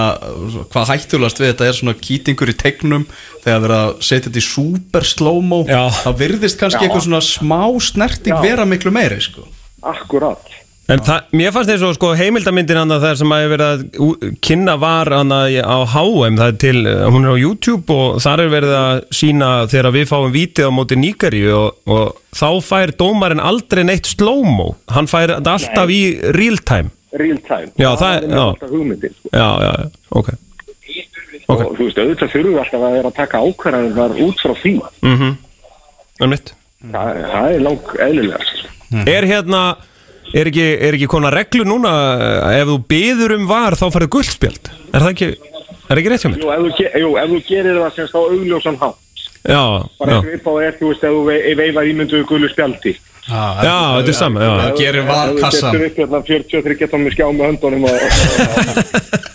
hvað 0.70 0.92
hættulast 0.92 1.40
við 1.42 1.50
þetta 1.50 1.68
er 1.68 1.78
svona 1.80 1.96
kýtingur 1.98 2.52
í 2.54 2.58
tegnum 2.60 3.08
þegar 3.42 3.64
verið 3.64 3.78
að 3.80 3.90
setja 4.06 4.28
þetta 4.28 4.44
í 4.44 4.46
super 4.46 5.08
slow-mo 5.10 5.64
það 5.66 6.20
virðist 6.22 6.60
kannski 6.62 6.84
Já. 6.84 6.86
eitthvað 6.86 7.08
svona 7.08 7.24
smá 7.26 7.64
snerting 7.82 8.38
Já. 8.38 8.44
vera 8.46 8.70
miklu 8.70 8.94
meiri 8.94 9.18
sko 9.26 9.48
Akkurat 9.88 10.46
En 10.88 11.02
það, 11.04 11.26
mér 11.36 11.52
fannst 11.52 11.72
eins 11.74 11.82
og 11.84 11.96
sko 11.98 12.14
heimildamyndin 12.16 12.78
hann 12.80 12.94
þegar 12.94 13.18
sem 13.20 13.32
að 13.36 13.42
ég 13.42 13.50
verið 13.52 13.72
að 13.74 14.28
kynna 14.48 14.76
var 14.80 15.10
hann 15.12 15.34
á 15.36 15.78
HM, 15.92 16.38
það 16.40 16.46
er 16.46 16.60
til, 16.64 16.84
hún 17.12 17.28
er 17.28 17.34
á 17.36 17.44
YouTube 17.44 17.98
og 17.98 18.22
þar 18.24 18.44
er 18.46 18.54
verið 18.54 18.76
að 18.78 19.02
sína 19.20 19.50
þegar 19.68 19.96
við 19.98 20.06
fáum 20.14 20.32
vítið 20.32 20.70
á 20.72 20.78
móti 20.78 21.00
Níkari 21.02 21.42
og, 21.52 21.82
og 21.92 22.22
þá 22.32 22.48
fær 22.64 22.96
dómarinn 23.02 23.44
aldrei 23.44 23.84
neitt 23.84 24.08
slow-mo, 24.08 24.78
hann 24.96 25.12
fær 25.12 25.36
þetta 25.36 25.58
alltaf 25.58 25.92
í 25.92 26.02
real 26.38 26.62
time. 26.64 26.94
Real 27.22 27.40
time 27.48 27.72
Já, 27.78 27.90
það 27.96 28.12
er- 28.18 28.24
er 28.24 28.30
já. 28.30 28.44
alltaf 28.48 28.70
hugmyndin 28.70 29.14
sko. 29.18 29.30
Já, 29.34 29.50
já, 29.66 29.72
já, 29.82 29.90
ok. 30.22 30.30
Og 31.48 31.62
þú 31.78 31.84
veist, 31.86 31.98
auðvitað 32.02 32.32
þurfum 32.34 32.54
við 32.54 32.60
alltaf 32.64 32.82
að 32.88 32.96
vera 32.98 33.10
að 33.12 33.16
taka 33.16 33.38
ákvarðanir 33.44 34.24
út 34.28 34.40
frá 34.44 34.54
því 34.62 34.74
Mm 35.02 35.18
-hmm. 35.18 35.36
Það, 36.92 37.08
það 37.34 37.52
er 37.54 37.60
lang 37.66 37.80
eðlilega 38.06 38.44
sko. 38.46 38.68
Er 39.08 39.24
hérna, 39.28 39.62
er 40.34 40.46
ekki, 40.48 40.66
er 40.88 40.94
ekki 40.94 41.08
konar 41.08 41.34
reglu 41.34 41.64
núna, 41.68 41.92
eh, 42.20 42.62
ef 42.62 42.68
þú 42.68 42.78
byður 42.88 43.32
um 43.36 43.48
var 43.48 43.74
þá 43.74 43.86
farið 43.92 44.10
guldspjald? 44.16 44.70
Er 44.94 45.00
það 45.02 45.10
ekki, 45.14 45.30
er 45.90 45.98
ekki 45.98 46.10
rétt 46.10 46.24
hjá 46.24 46.30
mér? 46.32 46.40
jú, 46.44 46.52
ef 46.52 46.60
þú, 46.60 47.00
jú, 47.02 47.10
ef 47.18 47.30
þú 47.30 47.42
gerir 47.48 47.76
það 47.82 47.92
semst 47.96 48.14
á 48.16 48.20
augljósan 48.22 48.78
hátt 48.78 48.96
Já, 49.48 49.64
bara 50.00 50.12
já. 50.12 50.22
svip 50.22 50.44
á 50.48 50.54
er, 50.68 50.74
þú 50.80 50.88
veist, 50.92 51.04
ef 51.04 51.12
þú 51.12 51.26
ve 51.26 51.56
veifar 51.56 51.86
ímynduðu 51.88 52.26
gullu 52.26 52.50
spjaldi 53.28 53.68
Já, 53.68 53.78
þetta 53.98 54.12
er 54.14 54.18
sama, 54.18 54.38
já. 54.42 54.52
Það 54.62 54.72
gerir 54.82 55.04
var 55.08 55.28
Ef 55.34 55.40
kassan 55.44 55.72
þú 55.76 55.80
getur 55.84 55.88
upp 55.88 55.98
hérna 56.02 56.20
43 56.32 56.80
getur 56.82 57.00
með 57.04 57.12
skjá 57.18 57.28
með 57.28 57.46
höndunum 57.52 57.84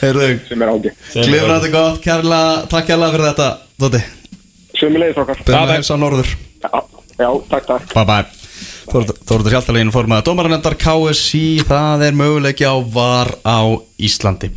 Heyrðu, 0.00 0.26
sem 0.46 0.62
er 0.62 0.70
ágætt. 0.70 0.96
Klifrandi 1.16 1.68
gott, 1.72 2.00
kærlega, 2.04 2.66
takk 2.70 2.86
kærlega 2.90 3.14
fyrir 3.14 3.28
þetta 3.30 3.48
Dóti, 3.80 4.00
Sömulegis 4.76 5.20
okkar. 5.20 5.38
Byrjum 5.40 5.56
bye. 5.56 5.66
að 5.66 5.74
helsa 5.78 5.96
norður. 6.00 6.32
Já, 6.62 6.70
já, 7.16 7.28
takk, 7.50 7.64
takk. 7.70 7.94
Bye 7.94 8.06
bye. 8.08 8.26
Þóruður 8.86 9.54
Hjaltalegin 9.56 9.90
fór 9.94 10.06
með 10.10 10.20
dómaranendar 10.28 10.76
KSI 10.78 11.64
Það 11.66 12.04
er 12.06 12.14
möguleiki 12.16 12.68
á 12.68 12.74
var 12.94 13.32
á 13.42 13.58
Íslandi 13.98 14.52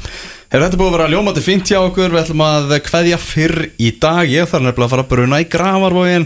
Hefur 0.49 0.63
þetta 0.63 0.77
búið 0.79 0.87
að 0.87 0.93
vera 0.95 1.09
ljómandi 1.13 1.41
fínt 1.45 1.69
hjá 1.69 1.77
okkur? 1.77 2.09
Við 2.09 2.23
ætlum 2.23 2.39
að 2.41 2.71
kveðja 2.81 3.17
fyrr 3.21 3.59
í 3.77 3.91
dag. 4.01 4.25
Ég 4.25 4.47
þarf 4.49 4.63
nefnilega 4.65 4.87
að 4.87 4.93
fara 4.95 5.03
að 5.03 5.11
bruna 5.11 5.37
í 5.37 5.45
gravarvógin 5.45 6.25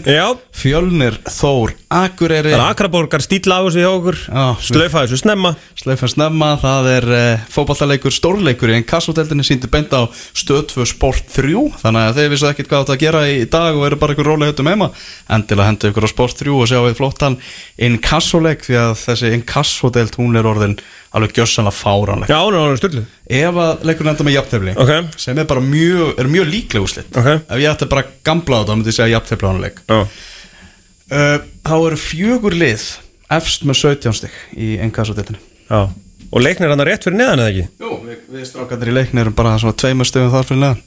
Fjölnir, 0.54 1.18
Þór, 1.28 1.74
Akureyri. 1.92 2.54
Það 2.54 2.56
er 2.56 2.64
akraborgar 2.64 3.20
stíl 3.20 3.52
á 3.52 3.60
þessu 3.66 3.82
hjá 3.82 3.90
okkur. 3.90 4.20
Slaufa 4.64 5.02
þessu 5.04 5.18
snemma. 5.20 5.52
Sleifan 5.84 6.08
snemma, 6.08 6.54
það 6.62 6.86
er 6.88 7.06
uh, 7.12 7.42
fótballtaleikur 7.52 8.14
stórleikur 8.16 8.72
í 8.72 8.78
en 8.78 8.86
kassoteldinni 8.88 9.44
síndi 9.44 9.68
beint 9.68 9.92
á 9.92 10.08
stöð 10.08 10.62
2 10.70 10.86
sport 10.88 11.28
3 11.34 11.52
þannig 11.82 12.08
að 12.08 12.20
þeir 12.22 12.32
vissu 12.32 12.48
ekkert 12.48 12.70
hvað 12.70 12.86
þetta 12.86 12.96
að 12.96 13.02
gera 13.04 13.22
í 13.28 13.44
dag 13.52 13.76
og 13.76 13.84
eru 13.90 13.98
bara 14.00 14.16
ykkur 14.16 14.30
rólega 14.30 14.54
höttum 14.54 14.70
heima. 14.72 14.88
Endilega 15.28 15.68
hendu 15.68 15.92
ykkur 15.92 16.08
á 16.08 16.14
sport 16.14 16.40
3 16.40 16.56
og 16.56 16.70
sjá 16.70 16.78
við 16.86 16.96
flottan 17.02 17.36
in 17.76 18.00
kassoleik 18.00 18.64
því 18.64 18.80
að 18.86 18.94
þessi 19.02 19.34
in 19.36 19.44
kassoteld 19.52 20.16
hún 20.16 20.40
er 20.40 20.48
orðin 20.48 20.78
alveg 21.14 21.32
gjössanlega 21.38 21.76
fáránleg 21.78 22.30
Já, 22.32 22.38
hún 22.42 22.56
er 22.56 22.64
alveg 22.64 22.80
styrlu 22.82 23.04
ef 23.40 23.60
að 23.64 23.84
leikur 23.88 24.10
enda 24.12 24.26
með 24.26 24.36
jafntefli 24.38 24.74
Ok. 24.84 24.92
sem 25.24 25.38
er 25.38 25.48
bara 25.50 25.62
mjög, 25.64 26.14
er 26.20 26.30
mjög 26.30 26.50
líkleg 26.50 26.86
úslit 26.86 27.18
Ok. 27.20 27.30
ef 27.48 27.56
ég 27.62 27.70
ætti 27.70 27.88
bara 27.90 28.06
gamla 28.26 28.58
á 28.58 28.60
þetta 28.64 28.76
myndi 28.78 28.92
ég 28.92 28.98
segja 28.98 29.14
jafntefli 29.16 29.50
ánleik 29.50 29.80
Já, 29.88 30.00
uh, 30.04 31.36
þá 31.64 31.74
eru 31.78 32.00
fjögur 32.00 32.56
lið 32.58 32.86
efst 33.34 33.64
með 33.68 33.80
17 33.82 34.18
stig 34.20 34.34
í 34.56 34.74
in 34.82 34.92
kassoteldinni 34.94 35.40
já. 35.70 35.88
Og 36.34 36.42
leiknir 36.42 36.72
hann 36.72 36.82
rétt 36.82 37.04
fyrir 37.06 37.18
neðan 37.20 37.44
eða 37.44 37.50
ekki? 37.52 37.66
Jú, 37.78 37.90
við, 38.02 38.22
við 38.34 38.46
strákandir 38.48 38.90
í 38.90 38.94
leikni 38.96 39.22
erum 39.22 39.36
bara 39.38 39.54
svona 39.62 39.76
tveimur 39.78 40.08
stöðum 40.08 40.32
þar 40.34 40.48
fyrir 40.48 40.62
neðan. 40.64 40.80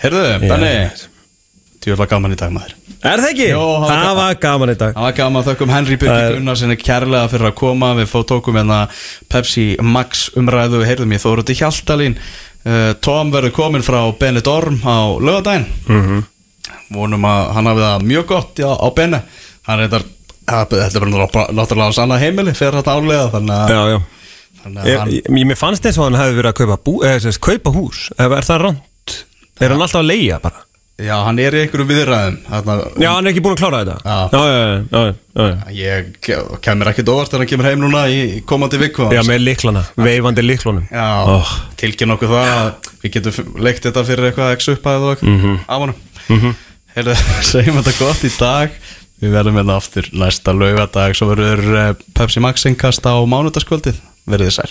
Heyrðu, 0.00 0.22
Benni 1.82 1.96
Tjóðlega 1.96 2.08
gaman 2.12 2.32
í 2.32 2.38
dag 2.38 2.52
maður. 2.54 2.74
Er 3.02 3.18
það 3.18 3.30
ekki? 3.32 3.46
Jó, 3.50 3.62
það 3.82 3.88
var 3.88 4.02
það 4.06 4.16
var 4.20 4.34
gaman. 4.44 4.70
í 4.70 4.74
dag. 4.78 4.92
Það 4.94 5.02
var 5.08 5.12
gaman 5.18 5.44
þökkum 5.48 5.72
Henry 5.74 5.96
Það 5.96 6.00
Birgir 6.04 6.22
er- 6.28 6.36
Gunnarsinni 6.38 6.76
kærlega 6.78 7.28
fyrir 7.32 7.46
að 7.50 7.54
koma. 7.58 7.88
Við 7.98 8.06
tókum 8.30 8.54
hérna 8.60 8.80
Pepsi 9.28 9.64
Max 9.82 10.28
umræðu. 10.38 10.78
Við 10.82 10.86
heyrðum 10.92 11.12
ég 11.16 11.22
Þóruði 11.24 11.56
Hjaltalín. 11.58 12.16
Uh, 12.62 12.92
Tom 13.02 13.32
verður 13.34 13.50
komin 13.56 13.82
frá 13.82 13.98
Benidorm 14.14 14.78
á 14.86 15.18
lögadaginn 15.18 15.66
Mhm. 15.88 16.24
Vonum 16.94 17.24
að 17.26 17.52
hann 17.56 17.66
hafi 17.66 17.80
það 17.80 18.02
mjög 18.06 18.26
gott 18.26 18.54
já, 18.62 18.68
á 18.70 18.88
Beni 18.94 19.18
Hann 19.66 19.80
er 19.80 19.88
þetta 19.88 20.96
er 20.96 21.00
bara 21.00 21.10
náttúrulega- 21.50 21.54
hans 21.88 21.98
annað 21.98 22.20
heimili 22.22 22.54
Fyrir 22.54 22.78
þetta 22.78 22.94
álega 22.94 23.30
Þannig 23.32 23.56
að, 23.56 23.68
Já, 23.68 23.80
já. 23.90 23.98
þannig 24.62 24.78
að 24.78 24.86
Ég, 24.86 24.98
hann, 24.98 25.10
ég, 25.10 25.46
mér 25.46 25.56
fannst 25.58 25.86
eins 25.86 25.98
og 25.98 26.04
hann 26.12 26.20
hefði 26.20 26.38
verið 26.38 26.52
að 26.52 26.58
kaupa, 26.60 26.76
bú, 26.84 26.94
eða, 27.02 27.18
sérst, 27.26 27.40
kaupa 27.40 27.70
hús. 27.74 28.10
Er 28.18 28.30
er 28.30 28.42
það 28.46 28.60
ránt? 28.62 29.24
Er 29.60 29.68
hann 29.74 29.80
alltaf 29.82 30.00
að 30.04 30.06
leia 30.06 30.38
bara? 30.40 30.62
Já, 31.00 31.14
hann 31.24 31.38
er 31.40 31.54
í 31.56 31.60
einhverju 31.64 31.86
viðræðum 31.88 32.34
þarna, 32.46 32.74
Já, 33.00 33.08
hann 33.14 33.26
er 33.26 33.30
ekki 33.32 33.42
búin 33.42 33.54
að 33.56 33.62
klára 33.62 33.78
þetta 33.80 33.96
Já. 34.04 34.18
já, 34.32 34.42
já, 34.52 34.58
já, 34.92 35.00
já, 35.34 35.46
já. 35.48 35.72
Ég 35.78 36.10
ke- 36.20 36.58
kemur 36.62 36.90
ekkert 36.92 37.08
óvart 37.08 37.30
þegar 37.32 37.42
hann 37.42 37.50
kemur 37.52 37.68
heim 37.70 37.80
núna 37.82 38.02
í 38.12 38.18
komandi 38.46 38.78
viku 38.82 39.08
já 39.10 39.22
með 39.26 39.40
liklana, 39.46 39.82
veifandi 39.96 40.44
liklunum 40.44 40.84
Já, 40.92 41.06
oh. 41.32 41.54
tilkynna 41.80 42.14
okkur 42.18 42.28
það 42.34 42.52
að 42.52 42.90
við 43.02 43.14
getum 43.16 43.56
leikt 43.64 43.88
þetta 43.88 44.04
fyrir 44.12 44.28
eitthvað 44.30 44.52
x 44.58 44.68
upphæð 44.74 45.08
og 45.08 45.14
eitthvað 45.16 45.32
Mhm. 45.38 45.58
af 45.66 45.78
honum 45.80 45.94
mm 46.28 46.38
-hmm. 46.40 46.54
Heyrðu, 46.94 47.16
segjum 47.52 47.80
þetta 47.82 47.98
gott 47.98 48.24
í 48.28 48.32
dag 48.38 48.70
Við 49.22 49.30
verðum 49.32 49.54
hérna 49.58 49.76
aftur 49.80 50.08
næsta 50.12 50.52
laugadag 50.52 51.14
Svo 51.16 51.28
verður 51.32 51.62
eh, 51.78 51.94
Pepsi 52.14 52.40
Max 52.40 52.66
innkast 52.66 53.06
á 53.06 53.14
mánudaskvöldið 53.24 53.96
Verðið 54.28 54.50
sæl 54.50 54.70